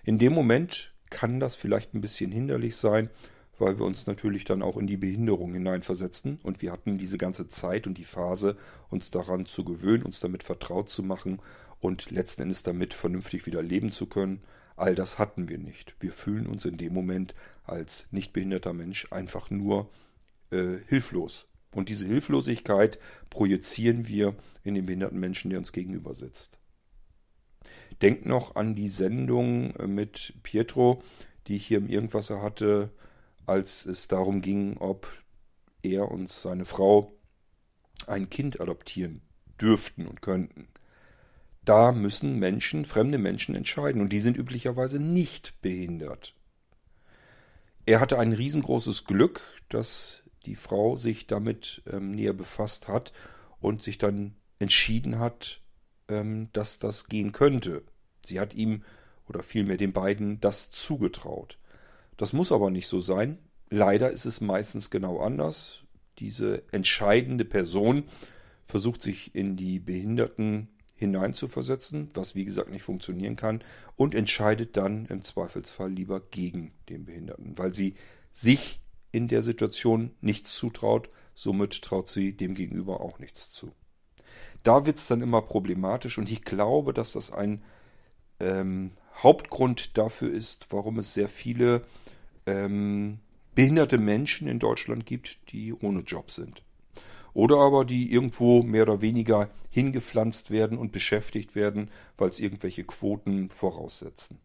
In 0.04 0.20
dem 0.20 0.34
Moment 0.34 0.94
kann 1.10 1.40
das 1.40 1.56
vielleicht 1.56 1.94
ein 1.94 2.02
bisschen 2.02 2.32
hinderlich 2.32 2.76
sein, 2.76 3.10
weil 3.62 3.80
wir 3.80 3.86
uns 3.86 4.08
natürlich 4.08 4.43
dann 4.43 4.62
auch 4.62 4.76
in 4.76 4.88
die 4.88 4.97
Behinderung 4.97 5.54
hineinversetzen 5.54 6.39
und 6.43 6.62
wir 6.62 6.71
hatten 6.71 6.97
diese 6.97 7.17
ganze 7.17 7.47
Zeit 7.47 7.88
und 7.88 7.97
die 7.97 8.04
Phase, 8.04 8.58
uns 8.89 9.12
daran 9.12 9.45
zu 9.45 9.63
gewöhnen, 9.63 10.04
uns 10.04 10.19
damit 10.19 10.43
vertraut 10.43 10.89
zu 10.89 11.04
machen 11.04 11.39
und 11.80 12.12
letzten 12.12 12.41
Endes 12.43 12.63
damit 12.63 12.93
vernünftig 12.93 13.45
wieder 13.45 13.62
leben 13.62 13.91
zu 13.91 14.08
können. 14.08 14.41
All 14.76 14.95
das 14.95 15.19
hatten 15.19 15.47
wir 15.47 15.60
nicht. 15.60 15.95
Wir 16.00 16.12
fühlen 16.12 16.47
uns 16.47 16.65
in 16.65 16.78
dem 16.78 16.93
Moment 16.93 17.36
als 17.63 18.08
nicht 18.12 18.34
behinderter 18.34 18.74
Mensch 18.74 19.08
einfach 19.12 19.50
nur 19.50 19.89
äh, 20.50 20.78
hilflos. 20.88 21.47
Und 21.74 21.88
diese 21.89 22.06
Hilflosigkeit 22.06 23.00
projizieren 23.30 24.08
wir 24.08 24.36
in 24.63 24.74
den 24.74 24.86
behinderten 24.86 25.19
Menschen, 25.19 25.50
der 25.50 25.60
uns 25.60 25.71
gegenüber 25.71 26.15
sitzt. 26.15 26.60
Denkt 28.02 28.26
noch 28.26 28.56
an 28.56 28.76
die 28.76 28.89
Sendung 28.89 29.76
äh, 29.76 29.88
mit 29.88 30.34
Pietro, 30.43 31.04
die 31.47 31.56
ich 31.56 31.67
hier 31.67 31.78
im 31.78 31.88
Irgendwasser 31.88 32.41
hatte, 32.41 32.91
als 33.52 33.86
es 33.86 34.08
darum 34.08 34.42
ging, 34.42 34.78
ob 34.78 35.08
er 35.84 36.10
und 36.10 36.30
seine 36.30 36.66
Frau 36.66 37.12
ein 38.08 38.30
Kind 38.30 38.62
adoptieren 38.62 39.22
dürften 39.60 40.08
und 40.08 40.22
könnten 40.22 40.68
da 41.64 41.92
müssen 41.92 42.40
Menschen, 42.40 42.86
fremde 42.86 43.18
Menschen 43.18 43.56
entscheiden 43.56 44.02
und 44.02 44.10
die 44.10 44.20
sind 44.20 44.38
üblicherweise 44.38 45.00
nicht 45.00 45.62
behindert. 45.62 46.34
Er 47.86 48.00
hatte 48.00 48.20
ein 48.20 48.34
riesengroßes 48.34 49.06
Glück, 49.06 49.42
dass 49.70 50.24
die 50.46 50.56
Frau 50.56 50.96
sich 50.96 51.28
damit 51.28 51.84
ähm, 51.92 52.12
näher 52.12 52.34
befasst 52.34 52.88
hat 52.88 53.14
und 53.60 53.84
sich 53.84 53.98
dann 53.98 54.36
entschieden 54.60 55.20
hat, 55.20 55.62
ähm, 56.08 56.50
dass 56.54 56.80
das 56.80 57.08
gehen 57.08 57.32
könnte. 57.32 57.84
Sie 58.26 58.40
hat 58.40 58.54
ihm 58.54 58.84
oder 59.28 59.44
vielmehr 59.44 59.78
den 59.78 59.94
beiden 59.94 60.40
das 60.40 60.72
zugetraut. 60.72 61.58
Das 62.22 62.34
muss 62.34 62.52
aber 62.52 62.70
nicht 62.70 62.88
so 62.88 63.02
sein. 63.02 63.40
Leider 63.72 64.12
ist 64.12 64.26
es 64.26 64.42
meistens 64.42 64.92
genau 64.92 65.22
anders. 65.22 65.86
Diese 66.20 66.62
entscheidende 66.72 67.46
Person 67.46 68.04
versucht 68.68 69.02
sich 69.02 69.34
in 69.34 69.58
die 69.58 69.80
behinderten 69.80 70.68
hineinzuversetzen, 70.94 72.12
was 72.14 72.36
wie 72.36 72.46
gesagt 72.46 72.70
nicht 72.70 72.84
funktionieren 72.84 73.38
kann, 73.38 73.64
und 73.96 74.14
entscheidet 74.14 74.78
dann 74.78 75.08
im 75.08 75.24
Zweifelsfall 75.24 75.92
lieber 75.92 76.20
gegen 76.20 76.74
den 76.90 77.06
Behinderten, 77.06 77.58
weil 77.58 77.74
sie 77.74 77.96
sich 78.32 78.82
in 79.12 79.28
der 79.28 79.42
Situation 79.42 80.12
nichts 80.22 80.54
zutraut, 80.54 81.10
somit 81.34 81.82
traut 81.82 82.08
sie 82.08 82.38
dem 82.38 82.54
Gegenüber 82.54 83.02
auch 83.02 83.18
nichts 83.18 83.52
zu. 83.52 83.72
Da 84.62 84.86
wird 84.86 84.98
es 84.98 85.08
dann 85.08 85.24
immer 85.24 85.42
problematisch 85.42 86.20
und 86.20 86.30
ich 86.30 86.44
glaube, 86.44 86.94
dass 86.94 87.14
das 87.14 87.32
ein 87.32 87.64
ähm, 88.40 88.92
Hauptgrund 89.17 89.97
dafür 89.97 90.32
ist, 90.32 90.67
warum 90.71 91.00
es 91.00 91.13
sehr 91.13 91.30
viele 91.30 91.84
ähm, 92.45 93.19
behinderte 93.56 93.97
Menschen 93.97 94.47
in 94.47 94.60
Deutschland 94.60 95.06
gibt, 95.06 95.52
die 95.52 95.74
ohne 95.74 96.02
Job 96.02 96.32
sind. 96.32 96.63
Oder 97.34 97.58
aber 97.58 97.86
die 97.86 98.12
irgendwo 98.12 98.63
mehr 98.63 98.84
oder 98.84 99.02
weniger 99.02 99.50
hingepflanzt 99.69 100.52
werden 100.52 100.78
und 100.78 100.91
beschäftigt 100.91 101.56
werden, 101.56 101.89
weil 102.17 102.30
es 102.30 102.39
irgendwelche 102.39 102.84
Quoten 102.84 103.50
voraussetzen. 103.50 104.39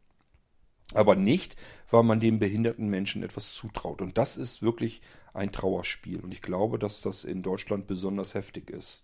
Aber 0.94 1.16
nicht, 1.16 1.57
weil 1.90 2.05
man 2.05 2.20
den 2.20 2.38
behinderten 2.38 2.88
Menschen 2.88 3.24
etwas 3.24 3.52
zutraut. 3.55 4.00
Und 4.00 4.18
das 4.18 4.37
ist 4.37 4.62
wirklich 4.62 5.02
ein 5.35 5.50
Trauerspiel. 5.50 6.20
Und 6.20 6.33
ich 6.33 6.42
glaube, 6.42 6.79
dass 6.79 7.00
das 7.00 7.24
in 7.24 7.42
Deutschland 7.42 7.88
besonders 7.88 8.35
heftig 8.35 8.70
ist. 8.70 9.02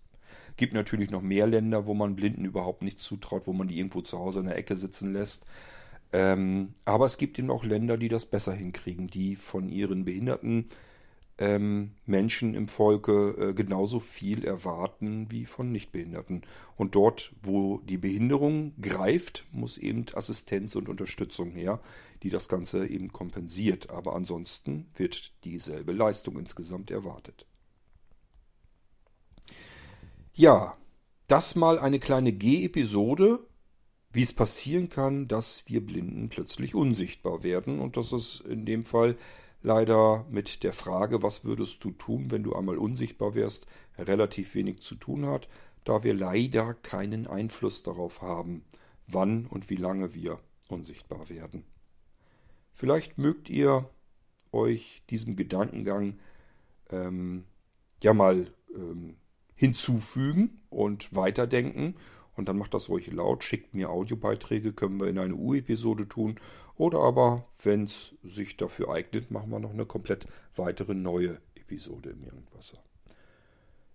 Gibt 0.56 0.74
natürlich 0.74 1.10
noch 1.10 1.22
mehr 1.22 1.46
Länder, 1.46 1.86
wo 1.86 1.94
man 1.94 2.16
Blinden 2.16 2.44
überhaupt 2.44 2.82
nicht 2.82 3.00
zutraut, 3.00 3.46
wo 3.46 3.52
man 3.52 3.68
die 3.68 3.78
irgendwo 3.78 4.00
zu 4.00 4.18
Hause 4.18 4.40
in 4.40 4.46
der 4.46 4.56
Ecke 4.56 4.76
sitzen 4.76 5.12
lässt. 5.12 5.44
Ähm, 6.12 6.74
aber 6.84 7.06
es 7.06 7.16
gibt 7.16 7.38
eben 7.38 7.50
auch 7.50 7.64
Länder, 7.64 7.96
die 7.96 8.08
das 8.08 8.26
besser 8.26 8.52
hinkriegen, 8.52 9.08
die 9.08 9.36
von 9.36 9.68
ihren 9.68 10.04
behinderten 10.04 10.68
ähm, 11.38 11.92
Menschen 12.06 12.54
im 12.54 12.68
Volke 12.68 13.30
äh, 13.38 13.54
genauso 13.54 14.00
viel 14.00 14.44
erwarten 14.44 15.30
wie 15.30 15.44
von 15.44 15.72
Nichtbehinderten. 15.72 16.42
Und 16.76 16.94
dort, 16.94 17.32
wo 17.42 17.78
die 17.78 17.98
Behinderung 17.98 18.74
greift, 18.80 19.46
muss 19.50 19.78
eben 19.78 20.06
Assistenz 20.14 20.76
und 20.76 20.88
Unterstützung 20.88 21.50
her, 21.50 21.80
die 22.22 22.30
das 22.30 22.48
Ganze 22.48 22.86
eben 22.86 23.12
kompensiert. 23.12 23.90
Aber 23.90 24.14
ansonsten 24.14 24.86
wird 24.94 25.32
dieselbe 25.44 25.92
Leistung 25.92 26.38
insgesamt 26.38 26.90
erwartet. 26.90 27.46
Ja, 30.34 30.78
das 31.28 31.56
mal 31.56 31.78
eine 31.78 31.98
kleine 31.98 32.32
G-Episode, 32.32 33.46
wie 34.12 34.22
es 34.22 34.32
passieren 34.32 34.88
kann, 34.88 35.28
dass 35.28 35.64
wir 35.66 35.84
Blinden 35.84 36.30
plötzlich 36.30 36.74
unsichtbar 36.74 37.42
werden. 37.42 37.80
Und 37.80 37.98
das 37.98 38.12
ist 38.12 38.40
in 38.40 38.64
dem 38.64 38.86
Fall 38.86 39.16
leider 39.60 40.26
mit 40.30 40.62
der 40.62 40.72
Frage, 40.72 41.22
was 41.22 41.44
würdest 41.44 41.84
du 41.84 41.90
tun, 41.90 42.30
wenn 42.30 42.42
du 42.42 42.54
einmal 42.54 42.78
unsichtbar 42.78 43.34
wärst, 43.34 43.66
relativ 43.98 44.54
wenig 44.54 44.80
zu 44.80 44.94
tun 44.94 45.26
hat, 45.26 45.48
da 45.84 46.02
wir 46.02 46.14
leider 46.14 46.72
keinen 46.74 47.26
Einfluss 47.26 47.82
darauf 47.82 48.22
haben, 48.22 48.64
wann 49.06 49.46
und 49.46 49.68
wie 49.68 49.76
lange 49.76 50.14
wir 50.14 50.40
unsichtbar 50.68 51.28
werden. 51.28 51.64
Vielleicht 52.72 53.18
mögt 53.18 53.50
ihr 53.50 53.90
euch 54.50 55.02
diesem 55.10 55.36
Gedankengang 55.36 56.18
ähm, 56.90 57.44
ja 58.02 58.14
mal 58.14 58.52
ähm, 58.74 59.16
hinzufügen 59.54 60.60
und 60.70 61.14
weiterdenken. 61.14 61.96
Und 62.34 62.48
dann 62.48 62.56
macht 62.56 62.72
das 62.74 62.88
ruhig 62.88 63.12
laut, 63.12 63.44
schickt 63.44 63.74
mir 63.74 63.90
Audiobeiträge, 63.90 64.72
können 64.72 64.98
wir 64.98 65.08
in 65.08 65.18
eine 65.18 65.34
U-Episode 65.34 66.08
tun. 66.08 66.40
Oder 66.76 67.00
aber, 67.00 67.46
wenn 67.62 67.84
es 67.84 68.14
sich 68.22 68.56
dafür 68.56 68.90
eignet, 68.90 69.30
machen 69.30 69.50
wir 69.50 69.60
noch 69.60 69.72
eine 69.72 69.84
komplett 69.84 70.26
weitere 70.56 70.94
neue 70.94 71.40
Episode 71.54 72.10
im 72.10 72.24
Irgendwasser. 72.24 72.78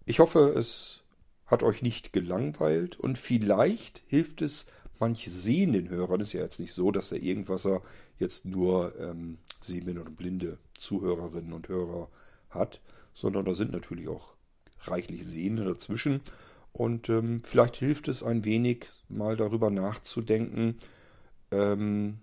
Ich 0.06 0.20
hoffe, 0.20 0.54
es 0.56 1.04
hat 1.48 1.64
euch 1.64 1.82
nicht 1.82 2.14
gelangweilt 2.14 3.00
und 3.00 3.18
vielleicht 3.18 4.04
hilft 4.08 4.42
es 4.42 4.68
manch 5.00 5.30
sehenden 5.30 5.90
Hörern. 5.90 6.22
Es 6.22 6.30
ist 6.30 6.34
ja 6.34 6.42
jetzt 6.42 6.60
nicht 6.60 6.74
so, 6.74 6.92
dass 6.92 7.10
der 7.10 7.22
Irgendwasser 7.22 7.82
jetzt 8.20 8.46
nur 8.46 8.98
ähm, 9.00 9.38
sehende 9.60 10.02
und 10.02 10.16
blinde 10.16 10.60
Zuhörerinnen 10.78 11.54
und 11.54 11.68
Hörer 11.70 12.10
hat, 12.50 12.82
sondern 13.14 13.46
da 13.46 13.54
sind 13.54 13.72
natürlich 13.72 14.08
auch 14.08 14.37
reichlich 14.82 15.26
Sehende 15.26 15.66
dazwischen. 15.66 16.22
Und 16.74 17.10
ähm, 17.10 17.42
vielleicht 17.44 17.78
hilft 17.78 18.08
es 18.08 18.22
ein 18.22 18.46
wenig, 18.46 18.88
mal 19.10 19.36
darüber 19.36 19.70
nachzudenken, 19.70 20.78
ähm, 21.52 22.20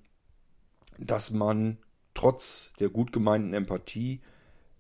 dass 0.99 1.33
man 1.33 1.79
trotz 2.15 2.73
der 2.79 2.89
gut 2.89 3.13
gemeinten 3.13 3.53
Empathie 3.53 4.21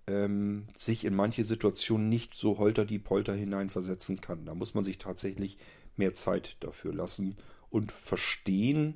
ähm, 0.06 0.68
sich 0.74 1.04
in 1.04 1.14
manche 1.14 1.44
Situationen 1.44 2.08
nicht 2.08 2.34
so 2.34 2.58
holter 2.58 2.84
die 2.84 2.98
Polter 2.98 3.34
hineinversetzen 3.34 4.20
kann. 4.20 4.44
Da 4.44 4.54
muss 4.54 4.74
man 4.74 4.84
sich 4.84 4.98
tatsächlich 4.98 5.58
mehr 5.96 6.14
Zeit 6.14 6.56
dafür 6.60 6.94
lassen 6.94 7.36
und 7.70 7.90
verstehen, 7.90 8.94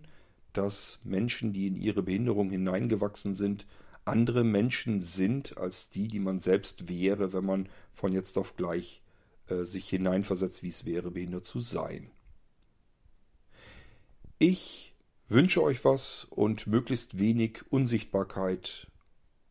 dass 0.53 1.01
Menschen, 1.05 1.53
die 1.53 1.67
in 1.67 1.77
ihre 1.77 2.03
Behinderung 2.03 2.51
hineingewachsen 2.51 3.35
sind, 3.35 3.67
andere 4.09 4.45
Menschen 4.45 5.03
sind 5.03 5.57
als 5.59 5.91
die, 5.91 6.09
die 6.09 6.19
man 6.19 6.41
selbst 6.41 6.89
wäre, 6.89 7.33
wenn 7.33 7.45
man 7.45 7.69
von 7.93 8.13
jetzt 8.13 8.39
auf 8.39 8.57
gleich 8.57 9.03
äh, 9.49 9.65
sich 9.65 9.89
hineinversetzt, 9.89 10.63
wie 10.63 10.69
es 10.69 10.85
wäre, 10.85 11.11
behindert 11.11 11.45
zu 11.45 11.61
sein. 11.61 12.11
Ich 14.39 14.95
wünsche 15.29 15.63
euch 15.63 15.85
was 15.85 16.25
und 16.31 16.67
möglichst 16.67 17.19
wenig 17.19 17.63
Unsichtbarkeit. 17.71 18.87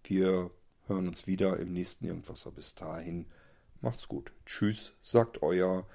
Wir 0.04 0.52
hören 0.88 1.08
uns 1.08 1.28
wieder 1.28 1.58
im 1.58 1.74
nächsten 1.74 2.06
Irgendwasser. 2.06 2.52
Bis 2.52 2.74
dahin, 2.76 3.26
macht's 3.82 4.08
gut. 4.08 4.32
Tschüss, 4.46 4.94
sagt 5.02 5.42
euer, 5.42 5.86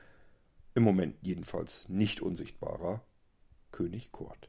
im 0.74 0.82
Moment 0.82 1.16
jedenfalls 1.22 1.88
nicht 1.88 2.20
unsichtbarer 2.20 3.02
König 3.70 4.12
Kurt. 4.12 4.48